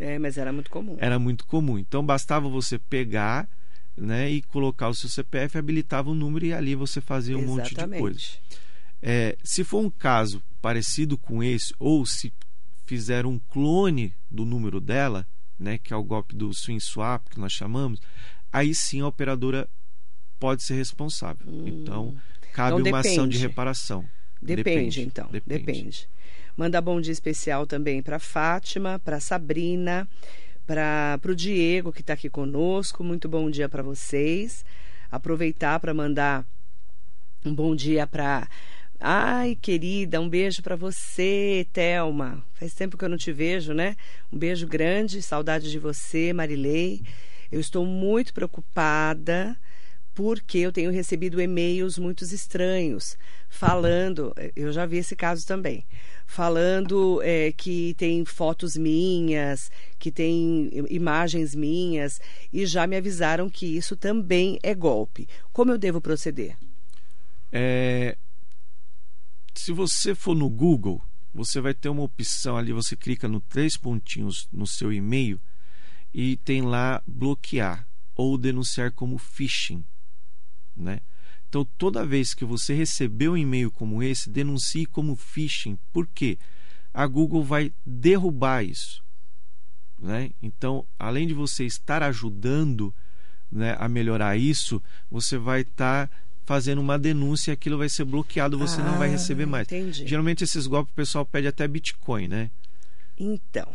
É, 0.01 0.19
mas 0.19 0.37
era 0.37 0.53
muito 0.53 0.71
comum. 0.71 0.97
era 1.01 1.19
muito 1.19 1.47
comum. 1.47 1.79
Então 1.79 2.05
bastava 2.05 2.49
você 2.49 2.79
pegar 2.79 3.49
né 3.97 4.31
e 4.31 4.43
colocar 4.43 4.89
o 4.89 4.95
seu 4.95 5.09
CPF 5.09 5.59
habilitava 5.59 6.11
o 6.11 6.15
número 6.15 6.47
e 6.47 6.53
ali 6.53 6.75
você 6.75 7.01
fazia 7.01 7.37
um 7.37 7.47
monte 7.47 7.75
de 7.75 7.87
coisa. 7.99 8.21
É, 9.01 9.37
se 9.43 9.65
for 9.65 9.85
um 9.85 9.91
caso 9.91 10.43
parecido 10.61 11.19
com 11.19 11.43
esse, 11.43 11.75
ou 11.79 12.07
se 12.07 12.33
fizer 12.87 13.27
um 13.27 13.39
clone 13.39 14.15
do 14.31 14.45
número 14.45 14.81
dela, 14.81 15.27
né, 15.63 15.79
que 15.79 15.93
é 15.93 15.97
o 15.97 16.03
golpe 16.03 16.35
do 16.35 16.53
swing 16.53 16.81
swap 16.81 17.29
que 17.31 17.41
nós 17.41 17.53
chamamos, 17.53 18.01
aí 18.53 18.75
sim 18.75 19.01
a 19.01 19.07
operadora 19.07 19.69
pode 20.39 20.63
ser 20.63 20.75
responsável. 20.75 21.47
Então, 21.67 22.15
cabe 22.53 22.81
Então, 22.81 22.91
uma 22.91 22.99
ação 22.99 23.29
de 23.29 23.35
depende. 23.35 23.39
reparação. 23.39 24.05
Depende, 24.41 25.03
então. 25.03 25.29
Depende. 25.47 26.09
Manda 26.57 26.81
bom 26.81 27.01
dia 27.01 27.13
especial 27.13 27.67
também 27.67 28.03
para 28.03 28.19
Fátima, 28.19 28.99
para 28.99 29.21
Sabrina, 29.21 30.07
para 30.67 31.19
o 31.27 31.35
Diego, 31.35 31.93
que 31.93 32.01
está 32.01 32.15
aqui 32.15 32.29
conosco. 32.29 33.03
Muito 33.05 33.29
bom 33.29 33.49
dia 33.49 33.69
para 33.69 33.83
vocês. 33.83 34.65
Aproveitar 35.11 35.79
para 35.81 35.95
mandar 35.95 36.45
um 37.45 37.55
bom 37.55 37.75
dia 37.75 38.07
para. 38.07 38.49
Ai, 39.05 39.59
querida, 39.61 40.21
um 40.21 40.29
beijo 40.29 40.63
para 40.63 40.77
você, 40.77 41.67
Thelma. 41.73 42.41
Faz 42.55 42.73
tempo 42.73 42.97
que 42.97 43.05
eu 43.05 43.09
não 43.09 43.17
te 43.17 43.33
vejo, 43.33 43.73
né? 43.73 43.97
Um 44.33 44.39
beijo 44.39 44.65
grande, 44.65 45.21
saudade 45.21 45.73
de 45.73 45.79
você, 45.81 46.33
Marilei. 46.33 47.03
Eu 47.51 47.59
estou 47.59 47.85
muito 47.85 48.33
preocupada 48.33 49.57
porque 50.15 50.59
eu 50.59 50.71
tenho 50.71 50.93
recebido 50.93 51.43
e-mails 51.43 51.99
muito 51.99 52.23
estranhos 52.23 53.19
falando, 53.49 54.33
eu 54.55 54.73
já 54.73 54.87
vi 54.87 54.99
esse 54.99 55.17
caso 55.17 55.45
também, 55.47 55.85
falando 56.25 57.21
é, 57.23 57.53
que 57.53 57.95
tem 57.99 58.25
fotos 58.25 58.77
minhas, 58.77 59.71
que 59.99 60.13
tem 60.13 60.71
imagens 60.89 61.57
minhas 61.57 62.21
e 62.53 62.65
já 62.67 62.87
me 62.87 62.97
avisaram 62.97 63.51
que 63.51 63.67
isso 63.67 63.97
também 63.97 64.61
é 64.63 64.75
golpe. 64.75 65.29
Como 65.53 65.73
eu 65.73 65.79
devo 65.79 66.01
proceder? 66.01 66.57
É, 67.53 68.17
se 69.55 69.73
você 69.73 70.15
for 70.15 70.35
no 70.35 70.49
Google, 70.49 71.03
você 71.35 71.61
vai 71.61 71.75
ter 71.75 71.89
uma 71.89 72.03
opção 72.03 72.57
ali, 72.57 72.73
você 72.73 72.97
clica 72.97 73.29
no 73.29 73.41
três 73.41 73.77
pontinhos 73.77 74.49
no 74.53 74.67
seu 74.67 74.93
e-mail 74.93 75.41
e 76.13 76.37
tem 76.37 76.63
lá 76.63 77.03
bloquear 77.07 77.87
ou 78.15 78.37
denunciar 78.37 78.93
como 78.93 79.19
phishing, 79.19 79.85
né? 80.77 81.01
Então, 81.49 81.67
toda 81.77 82.07
vez 82.07 82.33
que 82.33 82.47
você 82.47 82.73
receber 82.73 83.29
um 83.29 83.37
e-mail 83.37 83.71
como 83.71 84.03
esse, 84.03 84.31
denuncie 84.31 84.87
como 84.87 85.15
phishing. 85.15 85.79
Por 85.93 86.07
quê? 86.07 86.39
A 86.95 87.07
Google 87.07 87.45
vai 87.45 87.75
derrubar 87.85 88.65
isso. 88.65 89.05
Né? 89.99 90.31
Então, 90.43 90.87
além 90.99 91.27
de 91.27 91.35
você 91.35 91.67
estar 91.67 92.03
ajudando 92.03 92.95
né, 93.51 93.77
a 93.79 93.87
melhorar 93.87 94.35
isso, 94.39 94.83
você 95.11 95.37
vai 95.37 95.61
estar 95.61 96.11
fazendo 96.45 96.81
uma 96.81 96.99
denúncia 96.99 97.53
aquilo 97.55 97.79
vai 97.79 97.89
ser 97.89 98.05
bloqueado, 98.05 98.59
você 98.59 98.81
ah, 98.81 98.85
não 98.85 98.99
vai 98.99 99.09
receber 99.09 99.47
mais. 99.47 99.67
Entendi. 99.67 100.07
Geralmente 100.07 100.45
esses 100.45 100.67
golpes 100.67 100.93
o 100.93 100.97
pessoal 100.97 101.25
pede 101.25 101.47
até 101.47 101.67
Bitcoin, 101.67 102.29
né? 102.29 102.51
Então, 103.19 103.69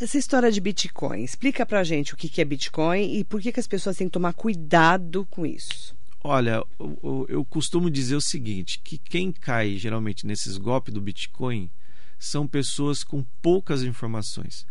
essa 0.00 0.18
história 0.18 0.50
de 0.50 0.60
Bitcoin, 0.60 1.22
explica 1.22 1.64
pra 1.64 1.84
gente 1.84 2.14
o 2.14 2.16
que 2.16 2.40
é 2.40 2.44
Bitcoin 2.44 3.16
e 3.16 3.24
por 3.24 3.40
que, 3.40 3.52
que 3.52 3.60
as 3.60 3.66
pessoas 3.66 3.96
têm 3.96 4.08
que 4.08 4.12
tomar 4.12 4.32
cuidado 4.32 5.26
com 5.30 5.46
isso. 5.46 5.94
Olha, 6.22 6.64
eu, 6.80 7.26
eu 7.28 7.44
costumo 7.44 7.90
dizer 7.90 8.16
o 8.16 8.20
seguinte, 8.20 8.80
que 8.82 8.98
quem 8.98 9.30
cai 9.30 9.76
geralmente 9.76 10.26
nesses 10.26 10.56
golpes 10.56 10.92
do 10.92 11.00
Bitcoin 11.00 11.70
são 12.18 12.46
pessoas 12.46 13.04
com 13.04 13.22
poucas 13.42 13.82
informações. 13.82 14.66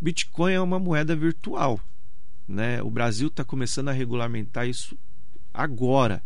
Bitcoin 0.00 0.52
é 0.52 0.60
uma 0.60 0.78
moeda 0.78 1.14
virtual, 1.14 1.80
né? 2.48 2.82
O 2.82 2.90
Brasil 2.90 3.28
está 3.28 3.44
começando 3.44 3.88
a 3.88 3.92
regulamentar 3.92 4.68
isso 4.68 4.96
agora, 5.52 6.22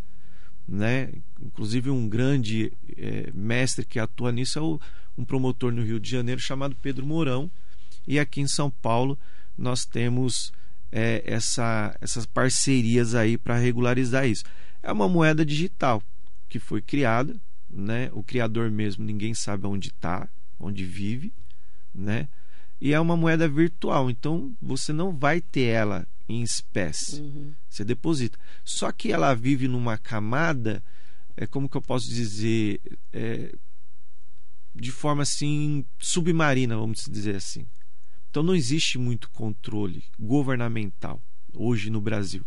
né? 0.67 1.13
Inclusive 1.41 1.91
um 1.91 2.09
grande 2.09 2.73
é, 2.97 3.31
mestre 3.33 3.85
que 3.85 3.99
atua 3.99 4.33
nisso 4.33 4.59
é 4.59 4.63
o, 4.63 4.81
um 5.17 5.25
promotor 5.25 5.73
no 5.73 5.83
Rio 5.83 6.01
de 6.01 6.11
Janeiro 6.11 6.41
chamado 6.41 6.77
Pedro 6.77 7.07
Mourão 7.07 7.51
e 8.07 8.19
aqui 8.19 8.41
em 8.41 8.49
São 8.49 8.71
Paulo 8.71 9.19
nós 9.57 9.85
temos 9.85 10.53
é, 10.93 11.23
essa, 11.27 11.97
essas 12.01 12.27
parcerias 12.27 13.15
aí 13.15 13.37
para 13.37 13.57
regularizar 13.59 14.27
isso. 14.27 14.45
É 14.83 14.93
uma 14.93 15.09
moeda 15.09 15.45
digital 15.45 16.03
que 16.49 16.59
foi 16.59 16.81
criada, 16.81 17.35
né? 17.69 18.11
O 18.13 18.23
criador 18.23 18.71
mesmo 18.71 19.05
ninguém 19.05 19.35
sabe 19.35 19.67
onde 19.67 19.89
está, 19.89 20.29
onde 20.59 20.85
vive, 20.85 21.33
né? 21.95 22.29
E 22.81 22.93
é 22.93 23.01
uma 23.01 23.17
moeda 23.17 23.49
virtual, 23.49 24.11
então 24.11 24.55
você 24.61 24.93
não 24.93 25.17
vai 25.17 25.41
ter 25.41 25.65
ela 25.65 26.07
em 26.29 26.43
espécie. 26.43 27.21
Uhum. 27.21 27.55
Você 27.69 27.85
deposita. 27.85 28.39
Só 28.65 28.91
que 28.93 29.13
ela 29.13 29.35
vive 29.35 29.69
numa 29.69 29.97
camada, 29.97 30.83
é 31.37 31.47
como 31.47 31.69
que 31.69 31.77
eu 31.77 31.83
posso 31.83 32.09
dizer, 32.09 32.81
é, 33.13 33.55
de 34.75 34.91
forma 34.91 35.23
assim 35.23 35.85
submarina, 35.99 36.77
vamos 36.77 37.05
dizer 37.09 37.37
assim. 37.37 37.67
Então 38.31 38.43
não 38.43 38.55
existe 38.55 38.99
muito 38.99 39.31
controle 39.31 40.05
governamental 40.19 41.23
hoje 41.55 41.91
no 41.91 42.01
Brasil. 42.01 42.45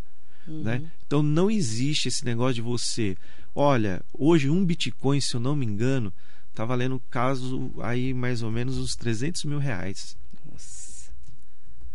Uhum. 0.48 0.64
Né? 0.64 0.92
Então 1.06 1.24
não 1.24 1.50
existe 1.50 2.08
esse 2.08 2.26
negócio 2.26 2.56
de 2.56 2.62
você. 2.62 3.18
Olha, 3.56 4.04
hoje 4.14 4.50
um 4.50 4.64
Bitcoin, 4.66 5.20
se 5.22 5.36
eu 5.36 5.40
não 5.40 5.56
me 5.56 5.66
engano, 5.66 6.14
está 6.50 6.66
valendo 6.66 7.00
caso 7.10 7.72
aí 7.80 8.14
mais 8.14 8.44
ou 8.44 8.52
menos 8.52 8.78
uns 8.78 8.96
300 8.96 9.46
mil 9.46 9.60
reais. 9.60 10.18
Nossa. 10.52 10.89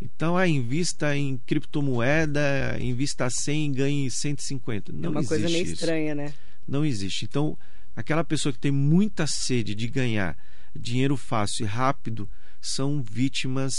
Então, 0.00 0.37
ah, 0.37 0.46
invista 0.46 1.16
em 1.16 1.38
criptomoeda, 1.46 2.76
invista 2.80 3.28
100 3.30 3.66
e 3.66 3.72
ganhe 3.72 4.11
150. 4.11 4.92
Não 4.92 5.07
é 5.07 5.09
uma 5.09 5.20
existe 5.20 5.28
coisa 5.28 5.48
meio 5.48 5.64
isso. 5.64 5.74
estranha, 5.74 6.14
né? 6.14 6.35
Não 6.66 6.85
existe. 6.85 7.24
Então, 7.24 7.57
aquela 7.96 8.22
pessoa 8.24 8.52
que 8.52 8.59
tem 8.59 8.70
muita 8.70 9.26
sede 9.26 9.74
de 9.74 9.87
ganhar 9.87 10.37
dinheiro 10.74 11.16
fácil 11.16 11.64
e 11.64 11.68
rápido 11.68 12.28
são 12.61 13.02
vítimas 13.02 13.72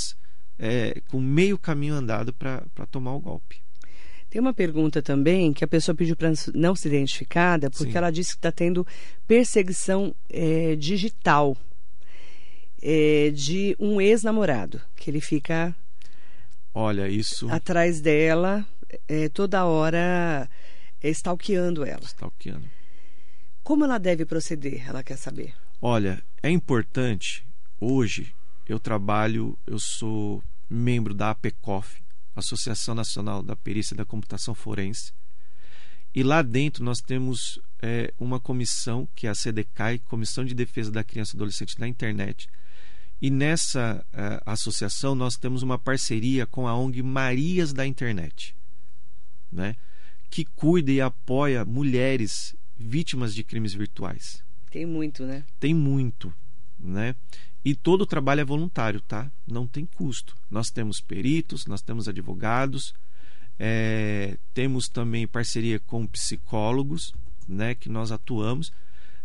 é, 0.57 1.01
com 1.09 1.19
meio 1.19 1.57
caminho 1.57 1.95
andado 1.95 2.33
para 2.33 2.61
tomar 2.89 3.13
o 3.13 3.19
golpe. 3.19 3.61
Tem 4.29 4.41
uma 4.41 4.53
pergunta 4.53 5.01
também 5.01 5.53
que 5.53 5.63
a 5.63 5.67
pessoa 5.67 5.95
pediu 5.95 6.15
para 6.15 6.31
não 6.53 6.75
ser 6.75 6.89
identificada 6.89 7.69
porque 7.69 7.91
Sim. 7.91 7.97
ela 7.97 8.11
disse 8.11 8.31
que 8.31 8.37
está 8.37 8.51
tendo 8.51 8.85
perseguição 9.27 10.15
é, 10.29 10.75
digital. 10.75 11.55
é, 12.81 13.31
de 13.31 13.75
um 13.79 13.99
ex-namorado, 13.99 14.79
que 14.95 15.09
ele 15.09 15.19
fica 15.19 15.75
Olha, 16.77 17.07
isso. 17.07 17.49
atrás 17.49 18.01
dela 18.01 18.67
é, 19.07 19.29
toda 19.29 19.65
hora 19.65 20.49
é, 21.01 21.09
stalkeando 21.09 21.85
ela. 21.85 22.03
Stalkeando. 22.03 22.69
Como 23.63 23.85
ela 23.85 23.97
deve 23.97 24.25
proceder? 24.25 24.87
Ela 24.87 25.01
quer 25.01 25.17
saber. 25.17 25.55
Olha, 25.81 26.21
é 26.43 26.49
importante. 26.49 27.47
Hoje 27.79 28.35
eu 28.67 28.77
trabalho, 28.77 29.57
eu 29.65 29.79
sou 29.79 30.43
membro 30.69 31.13
da 31.13 31.29
APECOF, 31.29 32.03
Associação 32.35 32.93
Nacional 32.93 33.41
da 33.41 33.55
Perícia 33.55 33.95
da 33.95 34.03
Computação 34.03 34.53
Forense. 34.53 35.13
E 36.13 36.23
lá 36.23 36.41
dentro 36.41 36.83
nós 36.83 36.99
temos 36.99 37.59
é, 37.81 38.13
uma 38.19 38.39
comissão, 38.39 39.07
que 39.15 39.27
é 39.27 39.29
a 39.29 39.35
CDCAI, 39.35 39.99
Comissão 39.99 40.43
de 40.43 40.53
Defesa 40.53 40.91
da 40.91 41.03
Criança 41.03 41.35
e 41.35 41.37
Adolescente 41.37 41.79
na 41.79 41.87
Internet. 41.87 42.47
E 43.21 43.29
nessa 43.29 44.05
uh, 44.13 44.41
associação 44.45 45.15
nós 45.15 45.35
temos 45.35 45.63
uma 45.63 45.79
parceria 45.79 46.45
com 46.45 46.67
a 46.67 46.75
ONG 46.75 47.01
Marias 47.01 47.73
da 47.73 47.85
Internet, 47.85 48.55
né? 49.51 49.75
que 50.29 50.43
cuida 50.43 50.91
e 50.91 50.99
apoia 50.99 51.63
mulheres 51.63 52.55
vítimas 52.77 53.33
de 53.33 53.43
crimes 53.43 53.73
virtuais. 53.73 54.43
Tem 54.69 54.85
muito, 54.85 55.23
né? 55.25 55.45
Tem 55.59 55.73
muito, 55.73 56.33
né? 56.77 57.15
E 57.63 57.73
todo 57.73 58.01
o 58.01 58.05
trabalho 58.05 58.41
é 58.41 58.43
voluntário, 58.43 58.99
tá? 58.99 59.31
Não 59.47 59.65
tem 59.65 59.85
custo. 59.85 60.35
Nós 60.51 60.67
temos 60.67 60.99
peritos, 60.99 61.65
nós 61.65 61.81
temos 61.81 62.09
advogados, 62.09 62.93
é, 63.57 64.37
temos 64.53 64.89
também 64.89 65.25
parceria 65.25 65.79
com 65.79 66.05
psicólogos, 66.05 67.13
né? 67.47 67.73
Que 67.73 67.87
nós 67.87 68.11
atuamos. 68.11 68.73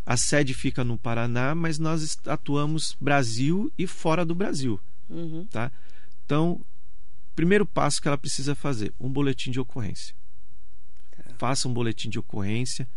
A 0.05 0.17
sede 0.17 0.55
fica 0.55 0.83
no 0.83 0.99
Paraná, 0.99 1.55
mas 1.55 1.79
nós 1.79 2.19
atuamos 2.27 2.97
Brasil 3.01 3.73
e 3.79 3.87
fora 3.87 4.25
do 4.25 4.35
Brasil, 4.35 4.81
Uhum. 5.09 5.47
tá? 5.51 5.71
Então, 6.25 6.65
primeiro 7.37 7.65
passo 7.67 8.01
que 8.01 8.09
ela 8.09 8.19
precisa 8.19 8.55
fazer, 8.55 8.93
um 8.99 9.09
boletim 9.09 9.51
de 9.51 9.61
ocorrência. 9.61 10.15
Faça 11.39 11.69
um 11.69 11.73
boletim 11.73 12.09
de 12.11 12.19
ocorrência. 12.19 12.89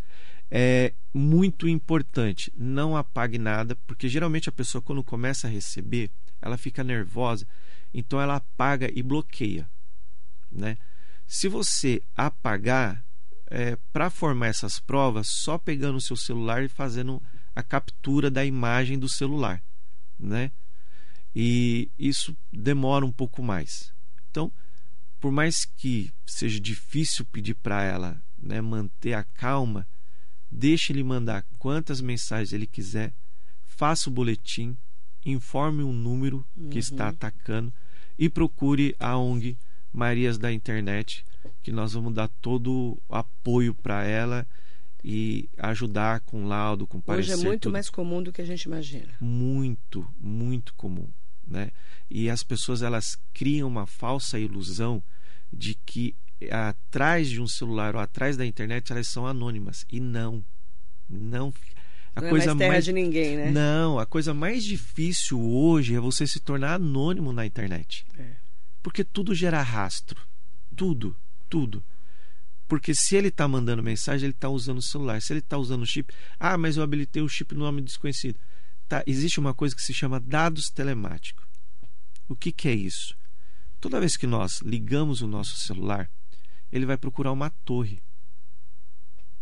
É 0.52 0.94
muito 1.14 1.68
importante, 1.68 2.52
não 2.56 2.96
apague 2.96 3.38
nada, 3.38 3.76
porque 3.88 4.08
geralmente 4.08 4.50
a 4.50 4.52
pessoa 4.52 4.82
quando 4.82 5.04
começa 5.04 5.48
a 5.48 5.50
receber, 5.50 6.12
ela 6.42 6.58
fica 6.58 6.84
nervosa, 6.84 7.48
então 7.94 8.20
ela 8.22 8.36
apaga 8.36 8.92
e 8.94 9.02
bloqueia, 9.02 9.68
né? 10.52 10.78
Se 11.26 11.48
você 11.48 12.04
apagar, 12.16 13.04
é, 13.48 13.78
para 13.92 14.10
formar 14.10 14.48
essas 14.48 14.80
provas, 14.80 15.28
só 15.30 15.58
pegando 15.58 15.98
o 15.98 16.02
seu 16.02 16.16
celular 16.16 16.64
e 16.64 16.70
fazendo 16.70 17.22
a 17.56 17.62
captura 17.64 18.32
da 18.32 18.44
imagem 18.46 18.98
do 18.98 19.08
celular, 19.10 19.62
né? 20.20 20.52
E 21.36 21.90
isso 21.98 22.36
demora 22.52 23.06
um 23.06 23.12
pouco 23.12 23.42
mais. 23.42 23.92
Então, 24.30 24.52
por 25.20 25.32
mais 25.32 25.66
que 25.66 26.12
seja 26.26 26.60
difícil 26.60 27.26
pedir 27.26 27.56
para 27.56 27.84
ela 27.84 28.22
né, 28.38 28.62
manter 28.62 29.14
a 29.14 29.24
calma, 29.24 29.88
deixe 30.52 30.92
ele 30.92 31.04
mandar 31.04 31.44
quantas 31.58 32.02
mensagens 32.02 32.54
ele 32.54 32.68
quiser, 32.68 33.14
faça 33.66 34.10
o 34.10 34.14
boletim, 34.14 34.78
informe 35.26 35.84
um 35.84 35.94
número 35.94 36.46
que 36.56 36.62
Uhum. 36.74 36.80
está 36.80 37.08
atacando 37.10 37.74
e 38.20 38.30
procure 38.30 38.96
a 39.00 39.18
ONG 39.18 39.58
Marias 39.94 40.38
da 40.38 40.52
Internet, 40.52 41.24
que 41.62 41.72
nós 41.72 41.94
vamos 41.94 42.14
dar 42.14 42.28
todo 42.28 42.98
o 43.08 43.16
apoio 43.16 43.74
para 43.76 44.04
ela 44.04 44.48
e 45.04 45.50
ajudar 45.58 46.22
com 46.22 46.46
laudo, 46.46 46.88
com 46.88 47.00
parecer. 47.00 47.34
Hoje 47.34 47.42
é 47.42 47.46
muito 47.46 47.64
tudo. 47.64 47.74
mais 47.74 47.90
comum 47.90 48.24
do 48.24 48.32
que 48.32 48.42
a 48.42 48.46
gente 48.46 48.64
imagina. 48.64 49.14
muito, 49.20 50.08
muito 50.20 50.74
comum, 50.76 51.08
né? 51.46 51.72
E 52.10 52.30
as 52.30 52.42
pessoas 52.42 52.82
elas 52.82 53.18
criam 53.34 53.68
uma 53.68 53.86
falsa 53.86 54.40
ilusão 54.40 55.04
de 55.52 55.76
que 55.86 56.16
atrás 56.52 57.30
de 57.30 57.42
um 57.42 57.48
celular 57.48 57.96
ou 57.96 58.02
atrás 58.02 58.36
da 58.36 58.46
internet 58.46 58.92
elas 58.92 59.08
são 59.08 59.28
anônimas 59.28 59.86
e 59.92 60.00
não, 60.00 60.44
não. 61.10 61.54
A 62.16 62.22
não 62.22 62.30
coisa 62.30 62.46
é 62.46 62.48
mais 62.48 62.58
terra 62.58 62.72
mais 62.72 62.86
de 62.86 62.94
ninguém, 62.94 63.38
né? 63.38 63.52
não, 63.52 64.00
a 64.00 64.06
coisa 64.06 64.34
mais 64.34 64.64
difícil 64.64 65.42
hoje 65.42 65.96
é 65.96 66.00
você 66.00 66.26
se 66.26 66.40
tornar 66.40 66.76
anônimo 66.76 67.34
na 67.34 67.46
internet. 67.46 68.06
É. 68.18 68.43
Porque 68.84 69.04
tudo 69.04 69.34
gera 69.34 69.62
rastro. 69.62 70.22
Tudo, 70.76 71.16
tudo. 71.50 71.84
Porque 72.68 72.94
se 72.94 73.16
ele 73.16 73.30
está 73.30 73.48
mandando 73.48 73.82
mensagem, 73.82 74.26
ele 74.26 74.34
está 74.34 74.50
usando 74.50 74.80
o 74.80 74.84
celular. 74.84 75.22
Se 75.22 75.32
ele 75.34 75.40
está 75.40 75.58
usando 75.58 75.84
o 75.84 75.86
chip, 75.86 76.14
ah, 76.40 76.58
mas 76.58 76.76
eu 76.78 76.84
habilitei 76.84 77.22
o 77.22 77.30
chip 77.30 77.56
no 77.56 77.62
nome 77.62 77.82
desconhecido. 77.82 78.38
Tá, 78.88 79.04
existe 79.08 79.40
uma 79.40 79.54
coisa 79.54 79.76
que 79.76 79.82
se 79.82 79.94
chama 79.94 80.20
dados 80.20 80.70
telemáticos. 80.70 81.46
O 82.28 82.36
que, 82.36 82.52
que 82.52 82.68
é 82.68 82.74
isso? 82.74 83.18
Toda 83.80 84.00
vez 84.00 84.18
que 84.18 84.28
nós 84.28 84.62
ligamos 84.62 85.22
o 85.22 85.28
nosso 85.28 85.58
celular, 85.58 86.10
ele 86.72 86.86
vai 86.86 86.98
procurar 86.98 87.32
uma 87.32 87.50
torre. 87.50 88.02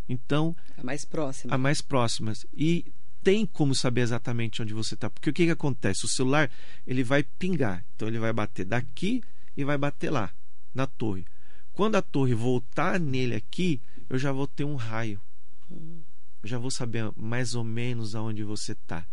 Então, 0.09 0.55
A 0.77 0.83
mais 0.83 1.05
próxima. 1.05 1.55
a 1.55 1.57
mais 1.57 1.81
próximas 1.81 2.45
e 2.53 2.85
tem 3.23 3.45
como 3.45 3.75
saber 3.75 4.01
exatamente 4.01 4.61
onde 4.61 4.73
você 4.73 4.95
está 4.95 5.09
porque 5.09 5.29
o 5.29 5.33
que, 5.33 5.45
que 5.45 5.51
acontece? 5.51 6.05
O 6.05 6.09
celular 6.09 6.49
ele 6.85 7.03
vai 7.03 7.23
pingar. 7.23 7.85
Então 7.95 8.07
ele 8.07 8.19
vai 8.19 8.33
bater 8.33 8.65
daqui 8.65 9.21
e 9.55 9.63
vai 9.63 9.77
bater 9.77 10.09
lá 10.09 10.33
na 10.73 10.87
torre. 10.87 11.25
Quando 11.73 11.95
a 11.95 12.01
torre 12.01 12.33
voltar 12.33 12.99
nele 12.99 13.35
aqui 13.35 13.81
eu 14.09 14.17
já 14.17 14.31
vou 14.31 14.47
ter 14.47 14.63
um 14.63 14.75
raio. 14.75 15.21
Eu 15.69 16.49
já 16.49 16.57
vou 16.57 16.71
saber 16.71 17.11
mais 17.15 17.55
ou 17.55 17.63
menos 17.63 18.15
aonde 18.15 18.43
você 18.43 18.73
está 18.73 19.05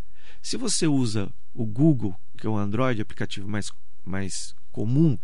se 0.42 0.57
você 0.57 0.87
usa 0.87 1.31
o 1.55 1.64
Google 1.64 2.14
que 2.37 2.47
é 2.47 2.51
o 2.51 2.57
Android 2.57 3.01
aplicativo 3.01 3.49
mais 3.49 3.71
mais 4.05 4.55
comum 4.71 5.18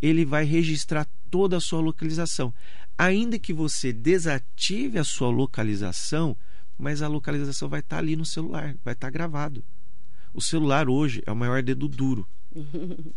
ele 0.00 0.24
vai 0.24 0.44
registrar 0.44 1.06
toda 1.30 1.56
a 1.56 1.60
sua 1.60 1.80
localização. 1.80 2.52
Ainda 2.96 3.38
que 3.38 3.52
você 3.52 3.92
desative 3.92 4.98
a 4.98 5.04
sua 5.04 5.28
localização, 5.28 6.36
mas 6.80 7.02
a 7.02 7.08
localização 7.08 7.68
vai 7.68 7.80
estar 7.80 7.98
ali 7.98 8.16
no 8.16 8.24
celular, 8.24 8.74
vai 8.84 8.94
estar 8.94 9.10
gravado. 9.10 9.62
O 10.32 10.40
celular 10.40 10.88
hoje 10.88 11.22
é 11.26 11.30
o 11.32 11.36
maior 11.36 11.62
dedo 11.62 11.86
duro, 11.88 12.26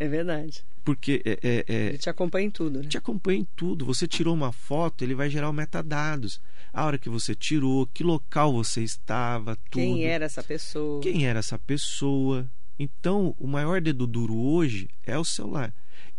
É 0.00 0.06
verdade. 0.06 0.64
porque 0.84 1.20
é, 1.24 1.38
é- 1.42 1.64
é- 1.68 1.86
Ele 1.88 1.98
te 1.98 2.08
acompanha 2.08 2.46
em 2.46 2.50
tudo, 2.50 2.82
né? 2.82 2.88
te 2.88 2.96
acompanha 2.96 3.40
em 3.40 3.48
tudo. 3.56 3.84
Você 3.84 4.06
tirou 4.06 4.32
uma 4.34 4.52
foto, 4.52 5.02
ele 5.02 5.14
vai 5.14 5.28
gerar 5.28 5.50
o 5.50 5.52
metadados. 5.52 6.40
A 6.72 6.84
hora 6.84 6.98
que 6.98 7.08
você 7.10 7.34
tirou, 7.34 7.86
que 7.86 8.04
local 8.04 8.52
você 8.52 8.82
estava, 8.82 9.56
tudo. 9.56 9.70
Quem 9.72 10.04
era 10.04 10.24
essa 10.24 10.42
pessoa? 10.42 11.02
quem 11.02 11.26
era 11.26 11.40
essa 11.40 11.58
pessoa. 11.58 12.48
Então, 12.78 13.34
o 13.38 13.46
maior 13.48 13.80
dedo 13.80 14.06
duro 14.06 14.36
hoje 14.36 14.88
é 15.04 15.18
o 15.18 15.24
celular. 15.24 15.74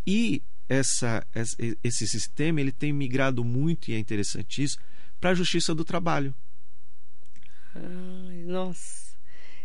E 0.06 0.44
essa- 0.68 1.26
esse 1.82 2.06
sistema 2.06 2.60
ele 2.60 2.72
tem 2.74 2.92
migrado 2.92 3.44
muito, 3.46 3.90
e 3.90 3.94
é 3.94 3.98
interessante 4.00 4.62
isso, 4.62 4.78
para 5.22 5.30
a 5.30 5.34
justiça 5.36 5.74
do 5.74 5.86
trabalho. 5.86 6.36
Ai, 7.76 8.44
nossa. 8.46 9.10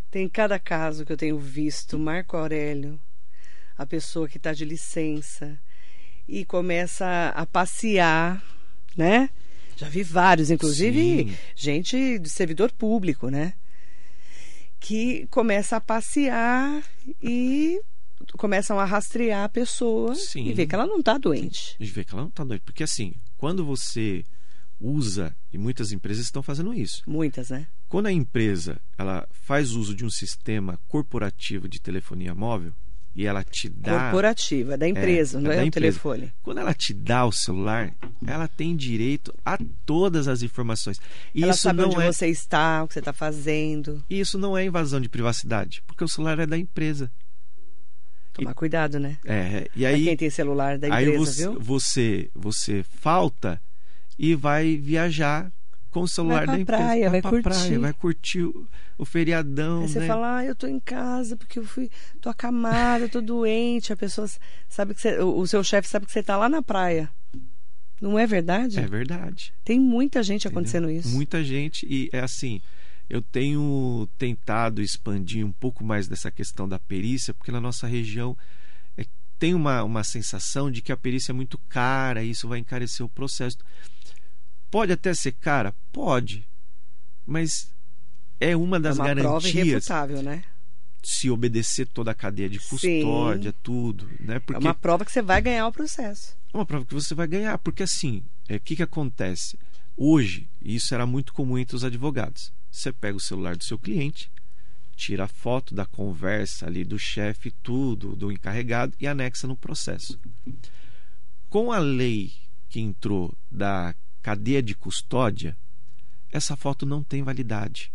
Tem 0.09 0.29
cada 0.29 0.57
caso 0.59 1.05
que 1.05 1.11
eu 1.11 1.17
tenho 1.17 1.37
visto. 1.37 1.99
Marco 1.99 2.37
Aurélio, 2.37 2.99
a 3.77 3.85
pessoa 3.85 4.27
que 4.29 4.37
está 4.37 4.53
de 4.53 4.63
licença 4.63 5.59
e 6.27 6.45
começa 6.45 7.33
a 7.35 7.45
passear, 7.45 8.43
né? 8.95 9.29
Já 9.75 9.89
vi 9.89 10.03
vários, 10.03 10.49
inclusive 10.49 11.25
Sim. 11.29 11.37
gente 11.55 12.19
de 12.19 12.29
servidor 12.29 12.71
público, 12.71 13.29
né? 13.29 13.53
Que 14.79 15.27
começa 15.27 15.75
a 15.75 15.81
passear 15.81 16.81
e 17.21 17.81
começam 18.37 18.79
a 18.79 18.85
rastrear 18.85 19.43
a 19.43 19.49
pessoa 19.49 20.15
Sim. 20.15 20.45
e 20.47 20.53
vê 20.53 20.65
que 20.65 20.73
ela 20.75 20.87
não 20.87 20.99
está 20.99 21.17
doente. 21.17 21.75
Gente 21.79 21.91
vê 21.91 22.05
que 22.05 22.13
ela 22.13 22.21
não 22.21 22.29
está 22.29 22.43
doida. 22.43 22.63
Porque 22.65 22.83
assim, 22.83 23.13
quando 23.37 23.65
você 23.65 24.23
usa, 24.79 25.35
e 25.51 25.57
muitas 25.57 25.91
empresas 25.91 26.25
estão 26.25 26.43
fazendo 26.43 26.73
isso, 26.73 27.01
Muitas, 27.07 27.49
né? 27.49 27.67
Quando 27.95 28.07
a 28.07 28.11
empresa 28.11 28.77
ela 28.97 29.25
faz 29.31 29.71
uso 29.71 29.95
de 29.95 30.03
um 30.03 30.09
sistema 30.09 30.77
corporativo 30.85 31.65
de 31.65 31.79
telefonia 31.79 32.35
móvel 32.35 32.73
e 33.15 33.25
ela 33.25 33.41
te 33.41 33.69
dá 33.69 34.09
Corporativa, 34.09 34.77
da 34.77 34.85
empresa, 34.85 35.37
é 35.37 35.41
não 35.41 35.49
da 35.49 35.55
é 35.55 35.63
o 35.63 35.65
empresa. 35.67 35.97
telefone. 35.97 36.33
Quando 36.43 36.57
ela 36.57 36.73
te 36.73 36.93
dá 36.93 37.25
o 37.25 37.31
celular, 37.31 37.95
ela 38.27 38.49
tem 38.49 38.75
direito 38.75 39.33
a 39.45 39.57
todas 39.85 40.27
as 40.27 40.41
informações. 40.41 40.99
E 41.33 41.41
ela 41.41 41.53
isso 41.53 41.61
sabe 41.61 41.83
não 41.83 41.87
onde 41.91 42.01
é, 42.01 42.11
você 42.11 42.27
está, 42.27 42.83
o 42.83 42.87
que 42.89 42.95
você 42.95 42.99
está 42.99 43.13
fazendo. 43.13 44.03
e 44.09 44.19
isso 44.19 44.37
não 44.37 44.57
é 44.57 44.65
invasão 44.65 44.99
de 44.99 45.07
privacidade, 45.07 45.81
porque 45.87 46.03
o 46.03 46.07
celular 46.09 46.37
é 46.37 46.45
da 46.45 46.57
empresa. 46.57 47.09
Tomar 48.33 48.55
cuidado, 48.55 48.99
né? 48.99 49.17
É, 49.23 49.69
e 49.73 49.83
Pra 49.83 49.93
quem 49.93 50.09
aí, 50.09 50.17
tem 50.17 50.29
celular 50.29 50.77
da 50.77 50.93
aí 50.93 51.05
empresa, 51.05 51.25
você, 51.25 51.41
viu? 51.43 51.59
você 51.61 52.29
você 52.35 52.83
falta 52.83 53.61
e 54.19 54.35
vai 54.35 54.75
viajar 54.75 55.49
com 55.95 56.01
o 56.01 56.07
celular 56.09 56.43
pra 56.43 56.55
da 56.55 56.59
empresa. 56.59 56.83
praia, 56.83 57.09
vai 57.09 57.21
pra 57.21 57.31
curtir. 57.31 57.43
praia, 57.43 57.79
vai 57.79 57.93
curtir 57.93 58.41
o, 58.41 58.67
o 58.97 59.05
feriadão, 59.05 59.83
Aí 59.83 59.87
você 59.87 59.99
né? 60.01 60.07
fala, 60.07 60.39
ah, 60.39 60.45
eu 60.45 60.53
tô 60.53 60.67
em 60.67 60.79
casa 60.79 61.37
porque 61.37 61.57
eu 61.57 61.63
fui, 61.63 61.89
tô 62.19 62.27
acamada, 62.27 63.07
tô 63.07 63.21
doente. 63.21 63.93
A 63.93 63.95
pessoa 63.95 64.29
sabe 64.67 64.93
que 64.93 64.99
você, 64.99 65.17
o 65.19 65.39
o 65.39 65.47
seu 65.47 65.63
chefe 65.63 65.87
sabe 65.87 66.05
que 66.05 66.11
você 66.11 66.21
tá 66.21 66.35
lá 66.35 66.49
na 66.49 66.61
praia. 66.61 67.09
Não 68.01 68.19
é 68.19 68.27
verdade? 68.27 68.77
É 68.77 68.85
verdade. 68.85 69.53
Tem 69.63 69.79
muita 69.79 70.21
gente 70.21 70.41
entendeu? 70.41 70.59
acontecendo 70.59 70.89
isso. 70.91 71.07
Muita 71.07 71.41
gente 71.41 71.85
e 71.89 72.09
é 72.11 72.19
assim, 72.19 72.59
eu 73.09 73.21
tenho 73.21 74.05
tentado 74.17 74.81
expandir 74.81 75.45
um 75.45 75.51
pouco 75.53 75.81
mais 75.81 76.09
dessa 76.09 76.29
questão 76.29 76.67
da 76.67 76.77
perícia, 76.77 77.33
porque 77.33 77.53
na 77.53 77.61
nossa 77.61 77.87
região 77.87 78.37
é, 78.97 79.05
tem 79.39 79.53
uma, 79.53 79.81
uma 79.81 80.03
sensação 80.03 80.69
de 80.69 80.81
que 80.81 80.91
a 80.91 80.97
perícia 80.97 81.31
é 81.31 81.33
muito 81.33 81.57
cara, 81.69 82.21
e 82.21 82.31
isso 82.31 82.49
vai 82.49 82.59
encarecer 82.59 83.05
o 83.05 83.09
processo. 83.09 83.57
Pode 84.75 84.91
até 84.91 85.13
ser 85.13 85.31
cara? 85.31 85.73
Pode. 85.93 86.45
Mas 87.25 87.71
é 88.41 88.57
uma 88.57 88.77
das 88.77 88.97
é 88.97 88.99
uma 88.99 89.07
garantias. 89.07 89.31
Prova 89.31 89.47
irrefutável, 89.47 90.21
né? 90.21 90.43
Se 91.01 91.29
obedecer 91.29 91.87
toda 91.87 92.11
a 92.11 92.13
cadeia 92.13 92.49
de 92.49 92.59
custódia, 92.59 93.51
Sim. 93.51 93.57
tudo. 93.63 94.09
Né? 94.19 94.37
Porque 94.39 94.57
é 94.57 94.69
uma 94.69 94.73
prova 94.73 95.05
que 95.05 95.13
você 95.13 95.21
vai 95.21 95.41
ganhar 95.41 95.65
o 95.65 95.71
processo. 95.71 96.35
É 96.53 96.57
uma 96.57 96.65
prova 96.65 96.83
que 96.83 96.93
você 96.93 97.15
vai 97.15 97.25
ganhar, 97.25 97.57
porque 97.59 97.83
assim, 97.83 98.17
o 98.49 98.53
é, 98.53 98.59
que, 98.59 98.75
que 98.75 98.83
acontece? 98.83 99.57
Hoje, 99.95 100.45
isso 100.61 100.93
era 100.93 101.05
muito 101.05 101.31
comum 101.31 101.57
entre 101.57 101.77
os 101.77 101.85
advogados. 101.85 102.51
Você 102.69 102.91
pega 102.91 103.15
o 103.15 103.21
celular 103.21 103.55
do 103.55 103.63
seu 103.63 103.79
cliente, 103.79 104.29
tira 104.93 105.23
a 105.23 105.29
foto 105.29 105.73
da 105.73 105.85
conversa 105.85 106.65
ali 106.65 106.83
do 106.83 106.99
chefe, 106.99 107.49
tudo, 107.63 108.13
do 108.13 108.29
encarregado 108.29 108.93
e 108.99 109.07
anexa 109.07 109.47
no 109.47 109.55
processo. 109.55 110.19
Com 111.49 111.71
a 111.71 111.79
lei 111.79 112.33
que 112.67 112.81
entrou 112.81 113.33
da 113.49 113.95
cadeia 114.25 114.63
de 114.63 114.73
custódia, 114.73 115.55
essa 116.31 116.55
foto 116.55 116.83
não 116.83 117.03
tem 117.03 117.21
validade. 117.21 117.93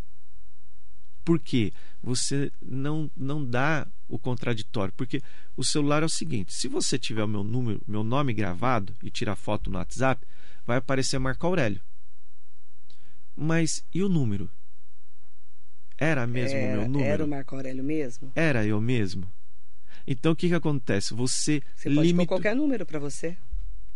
Por 1.25 1.40
quê? 1.40 1.73
Você 2.01 2.53
não, 2.62 3.11
não 3.16 3.45
dá 3.45 3.85
o 4.09 4.16
contraditório. 4.16 4.95
Porque 4.97 5.21
o 5.57 5.64
celular 5.64 6.05
é 6.05 6.07
o 6.07 6.09
seguinte: 6.09 6.55
se 6.55 6.69
você 6.69 6.97
tiver 6.97 7.25
o 7.25 7.29
meu 7.29 7.43
número, 7.43 7.83
meu 7.85 8.05
nome 8.05 8.33
gravado 8.33 8.95
e 9.03 9.11
tirar 9.11 9.35
foto 9.35 9.69
no 9.69 9.79
WhatsApp, 9.79 10.25
vai 10.64 10.77
aparecer 10.77 11.19
Marco 11.19 11.45
Aurélio. 11.45 11.81
Mas 13.37 13.85
e 13.93 14.01
o 14.01 14.09
número? 14.09 14.49
Era 15.99 16.29
mesmo 16.29 16.61
o 16.61 16.62
meu 16.62 16.88
número? 16.88 17.11
Era 17.11 17.25
o 17.25 17.29
Marco 17.29 17.57
Aurélio 17.57 17.83
mesmo? 17.83 18.31
Era 18.37 18.64
eu 18.64 18.81
mesmo. 18.81 19.29
Então 20.07 20.31
o 20.31 20.37
que, 20.37 20.49
que 20.49 20.55
acontece? 20.55 21.12
Você, 21.12 21.61
você 21.75 21.90
pode 21.93 22.07
limita... 22.07 22.29
qualquer 22.29 22.55
número 22.55 22.87
para 22.87 23.01
você. 23.01 23.37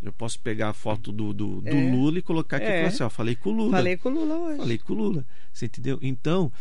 Eu 0.04 0.12
posso 0.12 0.38
pegar 0.38 0.68
a 0.68 0.72
foto 0.74 1.10
do, 1.10 1.32
do, 1.32 1.62
do 1.62 1.68
é. 1.68 1.90
Lula 1.90 2.18
e 2.18 2.22
colocar 2.22 2.58
aqui 2.58 2.66
é. 2.66 2.68
e 2.68 2.76
falar 2.76 2.88
assim, 2.88 3.02
ó, 3.02 3.10
falei 3.10 3.34
com 3.34 3.48
o 3.48 3.52
Lula. 3.52 3.70
Falei 3.70 3.96
com 3.96 4.08
o 4.10 4.12
Lula 4.12 4.36
hoje. 4.36 4.58
Falei 4.58 4.78
com 4.78 4.92
o 4.92 4.96
Lula. 4.96 5.26
Você 5.50 5.64
entendeu? 5.64 5.98
Então, 6.02 6.52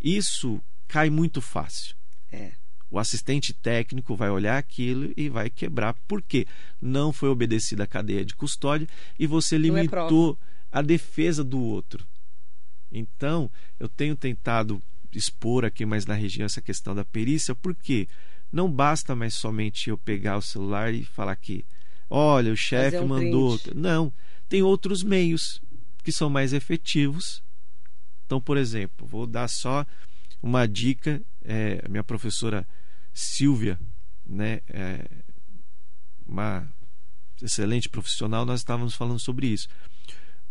isso 0.00 0.60
cai 0.86 1.10
muito 1.10 1.40
fácil. 1.40 1.96
É. 2.30 2.52
O 2.88 3.00
assistente 3.00 3.52
técnico 3.52 4.14
vai 4.14 4.30
olhar 4.30 4.56
aquilo 4.56 5.12
e 5.16 5.28
vai 5.28 5.50
quebrar. 5.50 5.94
Por 6.06 6.22
quê? 6.22 6.46
Não 6.80 7.12
foi 7.12 7.28
obedecida 7.28 7.82
a 7.82 7.88
cadeia 7.88 8.24
de 8.24 8.36
custódia 8.36 8.86
e 9.18 9.26
você 9.26 9.56
é 9.56 9.58
limitou 9.58 10.38
é 10.40 10.78
a 10.78 10.80
defesa 10.80 11.42
do 11.42 11.60
outro. 11.60 12.06
Então, 12.92 13.50
eu 13.80 13.88
tenho 13.88 14.14
tentado 14.14 14.80
expor 15.12 15.64
aqui 15.64 15.84
mais 15.84 16.06
na 16.06 16.14
região 16.14 16.46
essa 16.46 16.62
questão 16.62 16.94
da 16.94 17.04
perícia, 17.04 17.54
porque 17.54 18.06
não 18.52 18.70
basta 18.70 19.16
mais 19.16 19.34
somente 19.34 19.90
eu 19.90 19.98
pegar 19.98 20.36
o 20.36 20.42
celular 20.42 20.94
e 20.94 21.04
falar 21.04 21.34
que 21.36 21.64
Olha, 22.14 22.52
o 22.52 22.56
chefe 22.56 22.98
um 22.98 23.06
mandou. 23.06 23.58
Print. 23.58 23.74
Não, 23.74 24.12
tem 24.46 24.62
outros 24.62 25.02
meios 25.02 25.62
que 26.04 26.12
são 26.12 26.28
mais 26.28 26.52
efetivos. 26.52 27.42
Então, 28.26 28.38
por 28.38 28.58
exemplo, 28.58 29.06
vou 29.06 29.26
dar 29.26 29.48
só 29.48 29.86
uma 30.42 30.68
dica. 30.68 31.22
É, 31.42 31.82
minha 31.88 32.04
professora 32.04 32.68
Silvia, 33.14 33.80
né, 34.26 34.60
é 34.68 35.06
uma 36.26 36.70
excelente 37.40 37.88
profissional, 37.88 38.44
nós 38.44 38.60
estávamos 38.60 38.94
falando 38.94 39.18
sobre 39.18 39.46
isso. 39.46 39.66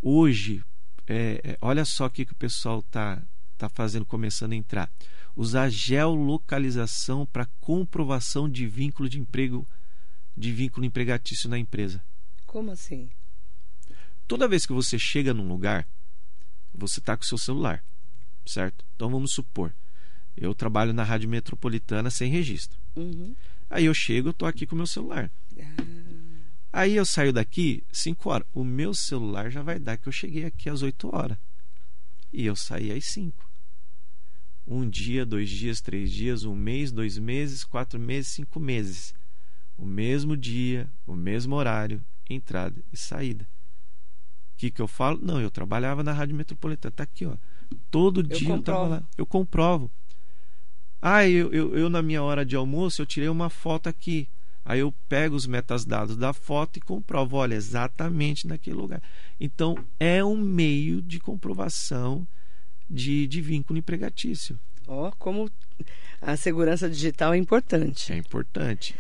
Hoje, 0.02 0.64
é, 1.06 1.42
é 1.44 1.58
olha 1.62 1.86
só 1.86 2.08
o 2.08 2.10
que, 2.10 2.26
que 2.26 2.34
o 2.34 2.38
pessoal 2.38 2.80
está 2.80 3.22
tá 3.56 3.70
fazendo, 3.70 4.06
começando 4.06 4.54
a 4.54 4.56
entrar. 4.56 4.92
Usar 5.36 5.70
geolocalização 5.70 7.24
para 7.24 7.48
comprovação 7.60 8.50
de 8.50 8.66
vínculo 8.66 9.08
de 9.08 9.20
emprego 9.20 9.68
de 10.36 10.52
vínculo 10.52 10.86
empregatício 10.86 11.50
na 11.50 11.58
empresa. 11.58 12.04
Como 12.46 12.72
assim? 12.72 13.10
Toda 14.28 14.48
vez 14.48 14.66
que 14.66 14.74
você 14.74 14.98
chega 14.98 15.34
num 15.34 15.48
lugar, 15.48 15.88
você 16.74 17.00
está 17.00 17.18
com 17.18 17.24
o 17.24 17.28
seu 17.28 17.38
celular, 17.38 17.84
certo? 18.46 18.86
Então 18.96 19.10
vamos 19.10 19.34
supor, 19.34 19.74
eu 20.38 20.56
trabalho 20.56 20.94
na 20.94 21.04
rádio 21.04 21.30
metropolitana 21.30 22.10
sem 22.10 22.32
registro. 22.32 22.80
Uhum. 22.96 23.36
Aí 23.70 23.86
eu 23.86 23.94
chego, 23.94 24.30
eu 24.30 24.32
estou 24.32 24.48
aqui 24.48 24.66
com 24.66 24.76
o 24.76 24.78
meu 24.78 24.88
celular. 24.88 25.32
Ah. 25.60 25.84
Aí 26.74 26.96
eu 26.96 27.06
saio 27.06 27.34
daqui 27.34 27.84
5 27.92 28.30
horas. 28.30 28.48
O 28.54 28.64
meu 28.64 28.94
celular 28.94 29.50
já 29.50 29.62
vai 29.62 29.78
dar 29.78 29.98
que 29.98 30.08
eu 30.08 30.14
cheguei 30.14 30.46
aqui 30.46 30.70
às 30.70 30.82
8 30.82 31.14
horas. 31.14 31.38
E 32.32 32.46
eu 32.46 32.56
saí 32.56 32.92
às 32.92 33.06
5. 33.06 33.50
Um 34.66 34.90
dia, 34.90 35.26
dois 35.26 35.50
dias, 35.50 35.82
três 35.82 36.12
dias, 36.12 36.46
um 36.46 36.56
mês, 36.56 36.92
dois 36.92 37.18
meses, 37.18 37.64
quatro 37.64 38.00
meses, 38.00 38.30
cinco 38.32 38.60
meses 38.60 39.14
o 39.82 39.86
mesmo 39.86 40.38
dia, 40.38 40.88
o 41.08 41.16
mesmo 41.16 41.56
horário, 41.56 42.06
entrada 42.30 42.80
e 42.94 42.96
saída. 42.96 43.46
O 44.54 44.58
que, 44.58 44.70
que 44.70 44.80
eu 44.80 44.88
falo? 44.88 45.20
Não, 45.20 45.42
eu 45.42 45.50
trabalhava 45.50 46.04
na 46.04 46.14
Rádio 46.14 46.36
Metropolitana. 46.36 46.92
Está 46.92 47.04
aqui, 47.04 47.26
ó. 47.26 47.36
Todo 47.90 48.20
eu 48.20 48.24
dia 48.24 48.48
comprovo. 48.48 48.54
eu 48.54 48.60
estava 48.60 48.88
lá. 48.88 49.04
Eu 49.18 49.26
comprovo. 49.26 49.92
Ah, 51.02 51.28
eu, 51.28 51.52
eu, 51.52 51.76
eu, 51.76 51.90
na 51.90 52.04
minha 52.04 52.22
hora 52.22 52.46
de 52.46 52.56
almoço, 52.56 53.02
eu 53.02 53.08
tirei 53.08 53.28
uma 53.28 53.50
foto 53.50 53.90
aqui. 53.90 54.30
Aí 54.64 54.82
eu 54.82 54.94
pego 55.10 55.36
os 55.36 55.48
metadados 55.48 56.16
da 56.16 56.32
foto 56.32 56.78
e 56.78 56.82
comprovo, 56.82 57.38
olha, 57.38 57.56
exatamente 57.56 58.46
naquele 58.46 58.76
lugar. 58.76 59.02
Então, 59.40 59.76
é 60.00 60.24
um 60.24 60.38
meio 60.38 61.02
de 61.02 61.20
comprovação 61.20 62.28
de, 62.88 63.26
de 63.26 63.42
vínculo 63.42 63.80
empregatício. 63.80 64.60
Ó, 64.88 65.08
oh, 65.08 65.12
como 65.18 65.50
a 66.22 66.38
segurança 66.38 66.88
digital 66.88 67.34
é 67.34 67.38
importante. 67.38 68.14
É 68.14 68.18
importante. 68.18 68.94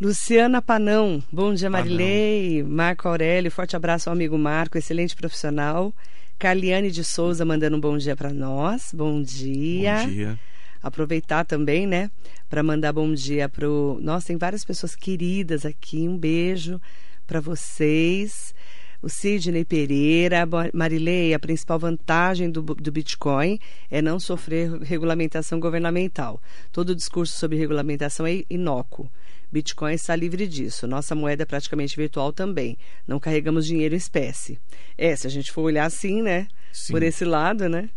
Luciana 0.00 0.60
Panão, 0.60 1.22
bom 1.30 1.54
dia 1.54 1.70
Marilei, 1.70 2.62
Panão. 2.62 2.76
Marco 2.76 3.08
Aurélio, 3.08 3.50
forte 3.50 3.76
abraço 3.76 4.10
ao 4.10 4.12
amigo 4.12 4.36
Marco, 4.36 4.76
excelente 4.76 5.14
profissional. 5.14 5.94
Carliane 6.36 6.90
de 6.90 7.04
Souza 7.04 7.44
mandando 7.44 7.76
um 7.76 7.80
bom 7.80 7.96
dia 7.96 8.16
para 8.16 8.32
nós, 8.32 8.90
bom 8.92 9.22
dia. 9.22 10.02
Bom 10.02 10.10
dia. 10.10 10.38
Aproveitar 10.82 11.44
também, 11.44 11.86
né, 11.86 12.10
para 12.50 12.60
mandar 12.62 12.92
bom 12.92 13.14
dia 13.14 13.48
pro. 13.48 13.98
Nossa, 14.02 14.26
tem 14.26 14.36
várias 14.36 14.64
pessoas 14.64 14.96
queridas 14.96 15.64
aqui, 15.64 16.08
um 16.08 16.18
beijo 16.18 16.80
para 17.24 17.40
vocês. 17.40 18.52
O 19.00 19.08
Sidney 19.08 19.64
Pereira, 19.64 20.48
Marilei, 20.72 21.34
a 21.34 21.38
principal 21.38 21.78
vantagem 21.78 22.50
do, 22.50 22.62
do 22.62 22.90
Bitcoin 22.90 23.60
é 23.90 24.00
não 24.00 24.18
sofrer 24.18 24.72
regulamentação 24.80 25.60
governamental. 25.60 26.40
Todo 26.72 26.96
discurso 26.96 27.38
sobre 27.38 27.58
regulamentação 27.58 28.26
é 28.26 28.42
inócuo. 28.48 29.08
Bitcoin 29.54 29.94
está 29.94 30.16
livre 30.16 30.48
disso. 30.48 30.84
Nossa 30.88 31.14
moeda 31.14 31.44
é 31.44 31.46
praticamente 31.46 31.96
virtual 31.96 32.32
também. 32.32 32.76
Não 33.06 33.20
carregamos 33.20 33.64
dinheiro 33.64 33.94
em 33.94 33.98
espécie. 33.98 34.58
É, 34.98 35.14
se 35.14 35.28
a 35.28 35.30
gente 35.30 35.52
for 35.52 35.62
olhar 35.62 35.84
assim, 35.84 36.20
né? 36.22 36.48
Sim. 36.72 36.92
Por 36.92 37.04
esse 37.04 37.24
lado, 37.24 37.68
né? 37.68 37.88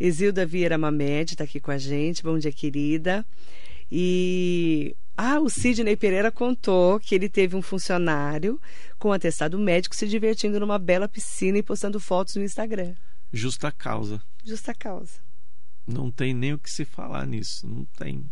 Exilda 0.00 0.46
Vieira 0.46 0.78
Mamed 0.78 1.34
está 1.34 1.44
aqui 1.44 1.60
com 1.60 1.70
a 1.70 1.76
gente. 1.76 2.22
Bom 2.22 2.38
dia, 2.38 2.50
querida. 2.50 3.26
E 3.90 4.96
ah, 5.14 5.38
o 5.38 5.50
Sidney 5.50 5.96
Pereira 5.96 6.32
contou 6.32 6.98
que 6.98 7.14
ele 7.14 7.28
teve 7.28 7.54
um 7.56 7.62
funcionário 7.62 8.58
com 8.98 9.12
atestado 9.12 9.58
médico 9.58 9.94
se 9.94 10.08
divertindo 10.08 10.58
numa 10.58 10.78
bela 10.78 11.06
piscina 11.06 11.58
e 11.58 11.62
postando 11.62 12.00
fotos 12.00 12.36
no 12.36 12.42
Instagram. 12.42 12.94
Justa 13.30 13.70
causa. 13.70 14.22
Justa 14.42 14.72
causa. 14.72 15.20
Não 15.86 16.10
tem 16.10 16.32
nem 16.32 16.54
o 16.54 16.58
que 16.58 16.70
se 16.70 16.86
falar 16.86 17.26
nisso. 17.26 17.68
Não 17.68 17.84
tem. 17.98 18.24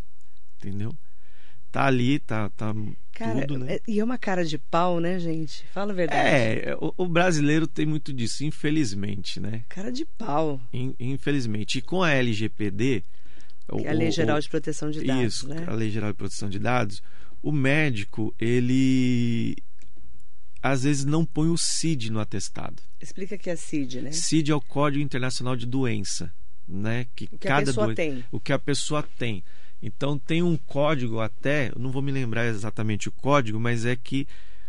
Entendeu? 0.57 0.95
Tá 1.71 1.87
ali, 1.87 2.19
tá, 2.19 2.51
tá 2.51 2.75
cara, 3.13 3.47
tudo, 3.47 3.59
né? 3.59 3.79
E 3.87 4.01
é 4.01 4.05
uma 4.05 4.19
cara 4.19 4.45
de 4.45 4.59
pau, 4.59 5.01
né, 5.01 5.19
gente? 5.19 5.65
Fala 5.73 5.93
a 5.93 5.95
verdade. 5.95 6.29
É, 6.29 6.77
o, 6.81 6.93
o, 6.97 7.07
brasileiro 7.07 7.67
tem 7.67 7.87
muito 7.87 8.13
disso, 8.13 8.45
infelizmente, 8.45 9.39
né? 9.41 9.65
Cara 9.69 9.91
de 9.91 10.05
pau. 10.05 10.61
In, 10.73 10.95
infelizmente. 10.99 11.79
E 11.79 11.83
com 11.83 12.03
a 12.03 12.11
LGPD... 12.11 13.03
É 13.85 13.89
a 13.89 13.93
Lei 13.93 14.11
Geral 14.11 14.41
de 14.41 14.49
Proteção 14.49 14.91
de 14.91 15.05
Dados, 15.05 15.35
Isso, 15.35 15.49
né? 15.49 15.65
a 15.65 15.73
Lei 15.73 15.91
Geral 15.91 16.11
de 16.11 16.17
Proteção 16.17 16.49
de 16.49 16.59
Dados. 16.59 17.01
O 17.41 17.53
médico, 17.53 18.35
ele... 18.39 19.57
Às 20.61 20.83
vezes 20.83 21.05
não 21.05 21.25
põe 21.25 21.49
o 21.49 21.57
CID 21.57 22.11
no 22.11 22.19
atestado. 22.19 22.83
Explica 23.01 23.39
que 23.39 23.49
é 23.49 23.55
CID, 23.55 24.03
né? 24.03 24.13
CID 24.13 24.51
é 24.51 24.55
o 24.55 24.61
Código 24.61 25.03
Internacional 25.03 25.55
de 25.55 25.67
Doença, 25.67 26.33
né? 26.67 27.07
Que, 27.15 27.27
o 27.27 27.39
que 27.39 27.49
cada 27.49 27.63
a 27.63 27.67
pessoa 27.67 27.87
doen... 27.87 27.95
tem. 27.95 28.25
O 28.33 28.41
que 28.41 28.53
a 28.53 28.59
pessoa 28.59 29.03
tem. 29.17 29.45
Então 29.83 30.19
tem 30.19 30.43
um 30.43 30.57
código 30.57 31.21
até, 31.21 31.73
não 31.77 31.91
vou 31.91 32.03
me 32.03 32.13
lembrar 32.13 32.47
exatamente 32.47 33.09
o 33.09 33.13
código, 33.13 33.59
mas 33.59 33.85
é 33.87 33.97
que 33.97 34.27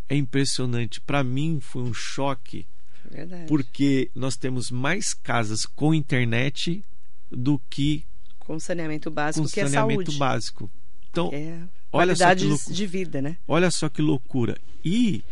é 0.09 0.15
impressionante. 0.15 0.99
Para 0.99 1.23
mim 1.23 1.59
foi 1.61 1.83
um 1.83 1.93
choque, 1.93 2.67
Verdade. 3.09 3.45
porque 3.47 4.11
nós 4.13 4.35
temos 4.35 4.69
mais 4.69 5.13
casas 5.13 5.65
com 5.65 5.93
internet 5.93 6.83
do 7.29 7.59
que 7.69 8.05
com 8.39 8.59
saneamento 8.59 9.09
básico, 9.09 9.45
com 9.45 9.49
que 9.49 9.61
saneamento 9.61 10.01
é 10.01 10.05
saúde. 10.05 10.17
básico. 10.17 10.71
Então, 11.09 11.29
é 11.33 11.61
olha 11.91 12.15
só 12.15 12.35
que 12.35 12.43
loucura. 12.43 12.75
de 12.75 12.85
vida, 12.87 13.21
né? 13.21 13.37
Olha 13.47 13.71
só 13.71 13.87
que 13.87 14.01
loucura. 14.01 14.57
E 14.83 15.23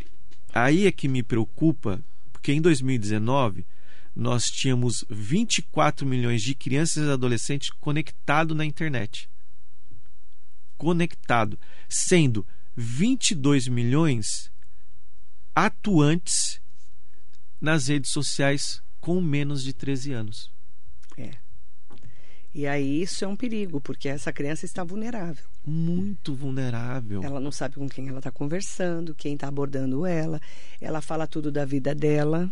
aí 0.54 0.86
é 0.86 0.92
que 0.92 1.08
me 1.08 1.24
preocupa, 1.24 2.04
porque 2.32 2.52
em 2.52 2.62
2019 2.62 3.66
nós 4.16 4.46
tínhamos 4.46 5.06
24 5.10 6.06
milhões 6.06 6.42
de 6.42 6.54
crianças 6.56 7.08
e 7.08 7.12
adolescentes 7.12 7.70
conectados 7.70 8.56
na 8.56 8.66
internet. 8.66 9.30
Conectado, 10.78 11.60
sendo 11.88 12.46
22 12.76 13.68
milhões 13.68 14.52
atuantes 15.54 16.62
nas 17.60 17.88
redes 17.88 18.12
sociais 18.12 18.82
com 19.00 19.22
menos 19.22 19.64
de 19.64 19.74
13 19.74 20.14
anos. 20.14 20.52
É. 21.18 21.49
E 22.54 22.66
aí 22.66 23.02
isso 23.04 23.24
é 23.24 23.28
um 23.28 23.36
perigo, 23.36 23.80
porque 23.80 24.10
essa 24.10 24.34
criança 24.34 24.66
está 24.66 24.84
vulnerável. 24.84 25.46
Muito 25.66 26.34
vulnerável. 26.34 27.24
Ela 27.24 27.40
não 27.40 27.52
sabe 27.52 27.76
com 27.76 27.88
quem 27.88 28.08
ela 28.08 28.18
está 28.18 28.32
conversando, 28.32 29.14
quem 29.14 29.36
está 29.36 29.48
abordando 29.48 30.06
ela. 30.06 30.42
Ela 30.82 31.02
fala 31.02 31.28
tudo 31.28 31.52
da 31.52 31.64
vida 31.64 31.94
dela. 31.94 32.52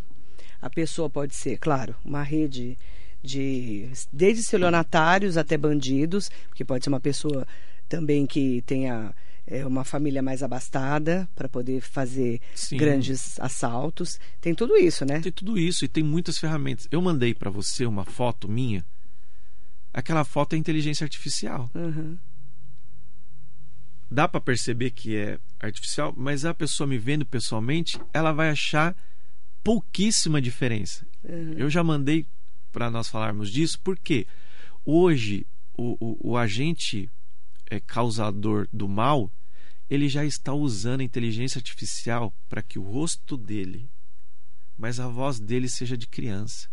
A 0.61 0.69
pessoa 0.69 1.09
pode 1.09 1.35
ser, 1.35 1.57
claro, 1.57 1.95
uma 2.05 2.21
rede 2.21 2.77
de 3.23 3.89
desde 4.13 4.41
estelionatários 4.41 5.37
até 5.37 5.57
bandidos, 5.57 6.29
porque 6.47 6.63
pode 6.63 6.83
ser 6.83 6.89
uma 6.89 6.99
pessoa 6.99 7.47
também 7.89 8.25
que 8.27 8.61
tenha 8.61 9.13
é, 9.47 9.65
uma 9.65 9.83
família 9.83 10.21
mais 10.21 10.43
abastada 10.43 11.27
para 11.33 11.49
poder 11.49 11.81
fazer 11.81 12.39
Sim. 12.53 12.77
grandes 12.77 13.39
assaltos. 13.39 14.19
Tem 14.41 14.53
tudo 14.53 14.75
isso, 14.75 15.05
né? 15.05 15.21
Tem 15.21 15.31
tudo 15.31 15.57
isso 15.57 15.85
e 15.85 15.87
tem 15.87 16.03
muitas 16.03 16.37
ferramentas. 16.37 16.87
Eu 16.91 17.01
mandei 17.01 17.33
para 17.33 17.49
você 17.49 17.85
uma 17.85 18.05
foto 18.05 18.47
minha. 18.47 18.85
Aquela 19.97 20.23
foto 20.23 20.53
é 20.53 20.57
inteligência 20.57 21.03
artificial. 21.03 21.71
Uhum. 21.73 22.19
Dá 24.11 24.27
para 24.27 24.39
perceber 24.39 24.91
que 24.91 25.15
é 25.15 25.39
artificial, 25.59 26.13
mas 26.15 26.45
a 26.45 26.53
pessoa 26.53 26.85
me 26.85 26.99
vendo 26.99 27.25
pessoalmente, 27.25 27.99
ela 28.13 28.31
vai 28.31 28.51
achar 28.51 28.95
pouquíssima 29.63 30.39
diferença. 30.39 31.03
Uhum. 31.23 31.53
Eu 31.53 31.67
já 31.67 31.83
mandei 31.83 32.27
para 32.71 32.91
nós 32.91 33.09
falarmos 33.09 33.51
disso, 33.51 33.79
porque 33.83 34.27
hoje 34.85 35.47
o, 35.75 35.97
o, 35.99 36.33
o 36.33 36.37
agente 36.37 37.09
é, 37.65 37.79
causador 37.79 38.67
do 38.71 38.87
mal 38.87 39.31
ele 39.89 40.07
já 40.07 40.23
está 40.23 40.53
usando 40.53 41.01
a 41.01 41.03
inteligência 41.03 41.57
artificial 41.57 42.31
para 42.47 42.61
que 42.61 42.77
o 42.77 42.83
rosto 42.83 43.35
dele, 43.35 43.89
mas 44.77 44.99
a 44.99 45.07
voz 45.07 45.39
dele 45.39 45.67
seja 45.67 45.97
de 45.97 46.05
criança. 46.05 46.69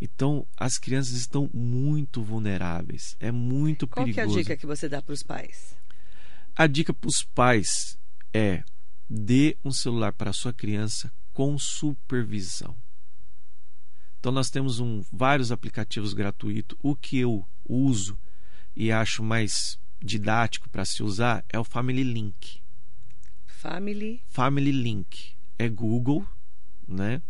Então, 0.00 0.46
as 0.56 0.78
crianças 0.78 1.14
estão 1.14 1.50
muito 1.52 2.22
vulneráveis. 2.22 3.16
É 3.18 3.32
muito 3.32 3.86
Qual 3.86 4.04
perigoso. 4.04 4.28
Qual 4.28 4.36
é 4.36 4.40
a 4.40 4.42
dica 4.42 4.56
que 4.56 4.66
você 4.66 4.88
dá 4.88 5.00
para 5.00 5.14
os 5.14 5.22
pais? 5.22 5.74
A 6.54 6.66
dica 6.66 6.92
para 6.92 7.08
os 7.08 7.22
pais 7.34 7.98
é 8.32 8.62
dê 9.08 9.56
um 9.64 9.70
celular 9.70 10.12
para 10.12 10.30
a 10.30 10.34
sua 10.34 10.52
criança 10.52 11.12
com 11.32 11.58
supervisão. 11.58 12.76
Então 14.18 14.32
nós 14.32 14.50
temos 14.50 14.80
um, 14.80 15.04
vários 15.12 15.52
aplicativos 15.52 16.12
gratuitos. 16.12 16.76
O 16.82 16.96
que 16.96 17.18
eu 17.18 17.46
uso 17.64 18.18
e 18.74 18.90
acho 18.90 19.22
mais 19.22 19.78
didático 20.02 20.68
para 20.68 20.84
se 20.84 21.02
usar 21.02 21.44
é 21.48 21.58
o 21.58 21.64
Family 21.64 22.02
Link. 22.02 22.60
Family. 23.46 24.22
Family 24.26 24.72
Link 24.72 25.34
é 25.58 25.68
Google, 25.68 26.26
né? 26.86 27.22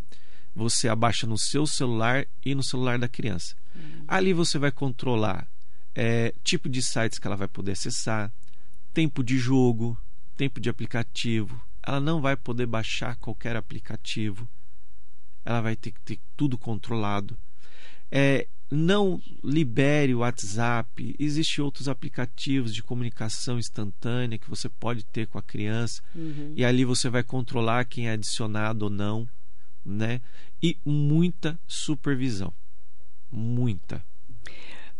Você 0.56 0.88
abaixa 0.88 1.26
no 1.26 1.36
seu 1.36 1.66
celular 1.66 2.26
e 2.42 2.54
no 2.54 2.62
celular 2.62 2.98
da 2.98 3.06
criança. 3.06 3.54
Uhum. 3.74 4.04
Ali 4.08 4.32
você 4.32 4.58
vai 4.58 4.72
controlar 4.72 5.46
é, 5.94 6.32
tipo 6.42 6.66
de 6.66 6.82
sites 6.82 7.18
que 7.18 7.26
ela 7.26 7.36
vai 7.36 7.46
poder 7.46 7.72
acessar, 7.72 8.32
tempo 8.94 9.22
de 9.22 9.36
jogo, 9.36 9.98
tempo 10.34 10.58
de 10.58 10.70
aplicativo. 10.70 11.62
Ela 11.86 12.00
não 12.00 12.22
vai 12.22 12.36
poder 12.36 12.64
baixar 12.64 13.16
qualquer 13.16 13.54
aplicativo. 13.54 14.48
Ela 15.44 15.60
vai 15.60 15.76
ter 15.76 15.92
que 15.92 16.00
ter 16.00 16.18
tudo 16.34 16.56
controlado. 16.56 17.36
É, 18.10 18.48
não 18.70 19.20
libere 19.44 20.14
o 20.14 20.20
WhatsApp. 20.20 21.14
Existem 21.18 21.62
outros 21.62 21.86
aplicativos 21.86 22.74
de 22.74 22.82
comunicação 22.82 23.58
instantânea 23.58 24.38
que 24.38 24.48
você 24.48 24.70
pode 24.70 25.04
ter 25.04 25.26
com 25.26 25.36
a 25.36 25.42
criança. 25.42 26.02
Uhum. 26.14 26.54
E 26.56 26.64
ali 26.64 26.82
você 26.82 27.10
vai 27.10 27.22
controlar 27.22 27.84
quem 27.84 28.08
é 28.08 28.12
adicionado 28.12 28.86
ou 28.86 28.90
não. 28.90 29.28
Né? 29.86 30.20
E 30.60 30.76
muita 30.84 31.58
supervisão. 31.66 32.52
Muita. 33.30 34.02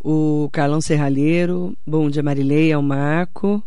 O 0.01 0.49
Carlão 0.53 0.81
Serralheiro, 0.81 1.77
bom 1.85 2.09
dia 2.09 2.22
Marileia, 2.22 2.75
é 2.75 2.79
o 2.79 2.83
Marco. 2.83 3.62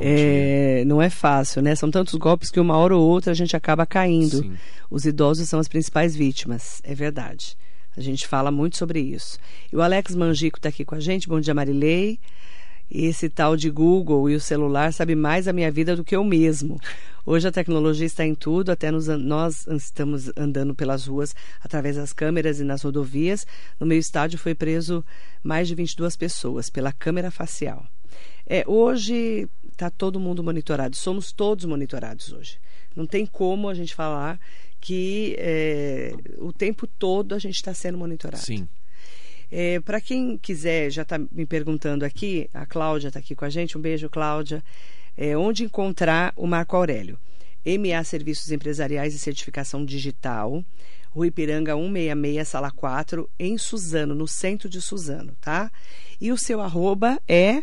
É, 0.00 0.84
não 0.86 1.00
é 1.00 1.08
fácil, 1.08 1.62
né? 1.62 1.74
São 1.74 1.90
tantos 1.90 2.14
golpes 2.14 2.50
que 2.50 2.58
uma 2.58 2.76
hora 2.76 2.96
ou 2.96 3.08
outra 3.08 3.30
a 3.30 3.34
gente 3.34 3.56
acaba 3.56 3.86
caindo. 3.86 4.38
Sim. 4.42 4.56
Os 4.90 5.04
idosos 5.04 5.48
são 5.48 5.60
as 5.60 5.68
principais 5.68 6.16
vítimas, 6.16 6.80
é 6.84 6.94
verdade. 6.94 7.56
A 7.96 8.00
gente 8.00 8.26
fala 8.26 8.50
muito 8.50 8.76
sobre 8.76 9.00
isso. 9.00 9.38
E 9.72 9.76
o 9.76 9.80
Alex 9.80 10.14
Mangico 10.14 10.58
está 10.58 10.68
aqui 10.68 10.84
com 10.84 10.96
a 10.96 11.00
gente. 11.00 11.28
Bom 11.28 11.38
dia, 11.38 11.54
Marilei. 11.54 12.18
Esse 12.94 13.28
tal 13.28 13.56
de 13.56 13.68
Google 13.70 14.30
e 14.30 14.36
o 14.36 14.40
celular 14.40 14.92
sabe 14.92 15.16
mais 15.16 15.48
a 15.48 15.52
minha 15.52 15.68
vida 15.68 15.96
do 15.96 16.04
que 16.04 16.14
eu 16.14 16.22
mesmo. 16.22 16.78
Hoje 17.26 17.48
a 17.48 17.50
tecnologia 17.50 18.06
está 18.06 18.24
em 18.24 18.36
tudo, 18.36 18.70
até 18.70 18.88
nos, 18.92 19.08
nós 19.08 19.66
estamos 19.66 20.30
andando 20.36 20.76
pelas 20.76 21.06
ruas 21.06 21.34
através 21.60 21.96
das 21.96 22.12
câmeras 22.12 22.60
e 22.60 22.64
nas 22.64 22.82
rodovias. 22.82 23.44
No 23.80 23.86
meu 23.86 23.98
estádio 23.98 24.38
foi 24.38 24.54
preso 24.54 25.04
mais 25.42 25.66
de 25.66 25.74
22 25.74 26.16
pessoas 26.16 26.70
pela 26.70 26.92
câmera 26.92 27.32
facial. 27.32 27.84
É, 28.46 28.62
hoje 28.64 29.48
está 29.72 29.90
todo 29.90 30.20
mundo 30.20 30.44
monitorado, 30.44 30.94
somos 30.94 31.32
todos 31.32 31.64
monitorados 31.64 32.32
hoje. 32.32 32.60
Não 32.94 33.06
tem 33.06 33.26
como 33.26 33.68
a 33.68 33.74
gente 33.74 33.92
falar 33.92 34.38
que 34.80 35.34
é, 35.38 36.14
o 36.38 36.52
tempo 36.52 36.86
todo 36.86 37.34
a 37.34 37.40
gente 37.40 37.56
está 37.56 37.74
sendo 37.74 37.98
monitorado. 37.98 38.44
Sim. 38.44 38.68
É, 39.50 39.80
Para 39.80 40.00
quem 40.00 40.38
quiser, 40.38 40.90
já 40.90 41.02
está 41.02 41.18
me 41.18 41.46
perguntando 41.46 42.04
aqui, 42.04 42.48
a 42.52 42.66
Cláudia 42.66 43.08
está 43.08 43.20
aqui 43.20 43.34
com 43.34 43.44
a 43.44 43.50
gente, 43.50 43.76
um 43.78 43.80
beijo, 43.80 44.08
Cláudia. 44.08 44.62
É, 45.16 45.36
onde 45.36 45.64
encontrar 45.64 46.32
o 46.36 46.46
Marco 46.46 46.76
Aurélio? 46.76 47.18
MA 47.64 48.02
Serviços 48.04 48.50
Empresariais 48.50 49.14
e 49.14 49.18
Certificação 49.18 49.84
Digital, 49.84 50.62
Rua 51.10 51.28
Ipiranga 51.28 51.74
166, 51.74 52.48
sala 52.48 52.70
4, 52.70 53.30
em 53.38 53.56
Suzano, 53.56 54.14
no 54.14 54.28
centro 54.28 54.68
de 54.68 54.82
Suzano, 54.82 55.34
tá? 55.40 55.70
E 56.20 56.30
o 56.30 56.36
seu 56.36 56.60
arroba 56.60 57.18
é? 57.26 57.62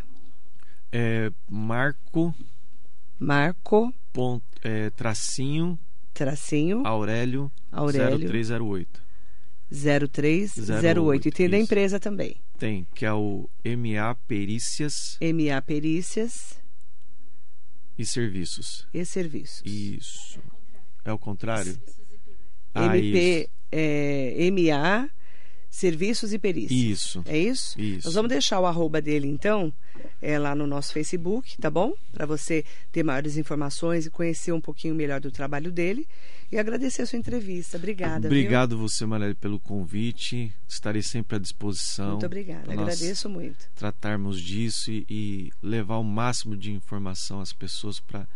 É 0.91 1.31
Marco. 1.47 2.33
Marco. 3.19 3.93
ponto, 4.11 4.43
é, 4.63 4.89
tracinho, 4.89 5.77
tracinho 6.13 6.85
Aurélio, 6.85 7.51
Aurélio 7.71 8.27
0308. 8.27 9.01
0308. 9.71 11.27
E 11.27 11.31
tem 11.31 11.49
da 11.49 11.57
isso. 11.57 11.65
empresa 11.65 11.99
também. 11.99 12.35
Tem, 12.57 12.85
que 12.93 13.05
é 13.05 13.13
o 13.13 13.49
MA 13.65 14.15
Perícias 14.27 15.17
MA 15.21 15.61
Perícias 15.61 16.59
e 17.97 18.05
Serviços. 18.05 18.87
e 18.93 19.05
Serviços. 19.05 19.61
Isso. 19.65 20.39
É 21.05 21.11
o 21.11 21.17
contrário? 21.17 21.79
Ah, 22.73 22.97
MP, 22.97 23.49
é, 23.71 24.49
MA 24.51 25.09
Serviços 25.71 26.33
e 26.33 26.37
Perícias. 26.37 26.79
Isso. 26.79 27.23
É 27.25 27.37
isso? 27.37 27.79
Isso. 27.79 28.05
Nós 28.05 28.13
vamos 28.13 28.27
deixar 28.29 28.59
o 28.59 28.65
arroba 28.65 29.01
dele, 29.01 29.27
então, 29.27 29.73
é, 30.21 30.37
lá 30.37 30.53
no 30.53 30.67
nosso 30.67 30.91
Facebook, 30.91 31.57
tá 31.57 31.69
bom? 31.69 31.93
Para 32.11 32.25
você 32.25 32.65
ter 32.91 33.03
maiores 33.03 33.37
informações 33.37 34.05
e 34.05 34.09
conhecer 34.09 34.51
um 34.51 34.59
pouquinho 34.59 34.93
melhor 34.93 35.21
do 35.21 35.31
trabalho 35.31 35.71
dele. 35.71 36.05
E 36.51 36.59
agradecer 36.59 37.03
a 37.03 37.05
sua 37.05 37.17
entrevista. 37.17 37.77
Obrigada. 37.77 38.27
viu? 38.27 38.37
Obrigado 38.37 38.77
você, 38.77 39.05
Maria, 39.05 39.33
pelo 39.33 39.57
convite. 39.57 40.53
Estarei 40.67 41.01
sempre 41.01 41.37
à 41.37 41.39
disposição. 41.39 42.11
Muito 42.11 42.25
obrigada. 42.25 42.73
Agradeço 42.73 43.29
muito. 43.29 43.69
Tratarmos 43.73 44.41
disso 44.41 44.91
e, 44.91 45.05
e 45.09 45.51
levar 45.63 45.97
o 45.97 46.03
máximo 46.03 46.57
de 46.57 46.73
informação 46.73 47.39
às 47.39 47.53
pessoas 47.53 48.01
para 48.01 48.27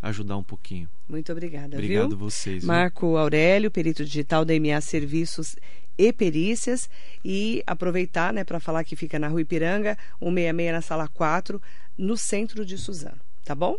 ajudar 0.00 0.36
um 0.36 0.42
pouquinho. 0.44 0.88
Muito 1.08 1.32
obrigada, 1.32 1.76
Obrigado 1.76 2.10
viu? 2.10 2.18
vocês. 2.18 2.62
viu? 2.62 2.68
Marco 2.68 3.16
Aurélio, 3.16 3.70
perito 3.70 4.04
digital 4.04 4.44
da 4.44 4.54
MA 4.60 4.80
Serviços 4.80 5.56
e 5.98 6.12
Perícias. 6.12 6.88
E 7.24 7.62
aproveitar 7.66 8.32
né, 8.32 8.44
para 8.44 8.60
falar 8.60 8.84
que 8.84 8.96
fica 8.96 9.18
na 9.18 9.28
Rua 9.28 9.42
Ipiranga, 9.42 9.96
166 10.20 10.72
na 10.72 10.80
sala 10.80 11.08
4, 11.08 11.60
no 11.96 12.16
centro 12.16 12.64
de 12.64 12.76
Suzano. 12.76 13.20
Tá 13.44 13.54
bom? 13.54 13.76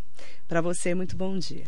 Para 0.48 0.62
você, 0.62 0.94
muito 0.94 1.16
bom 1.18 1.38
dia. 1.38 1.66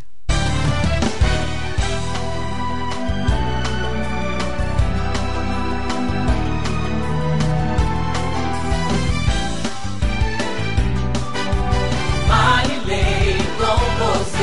Marilei 12.28 13.38
com 13.58 13.78
você. 14.06 14.38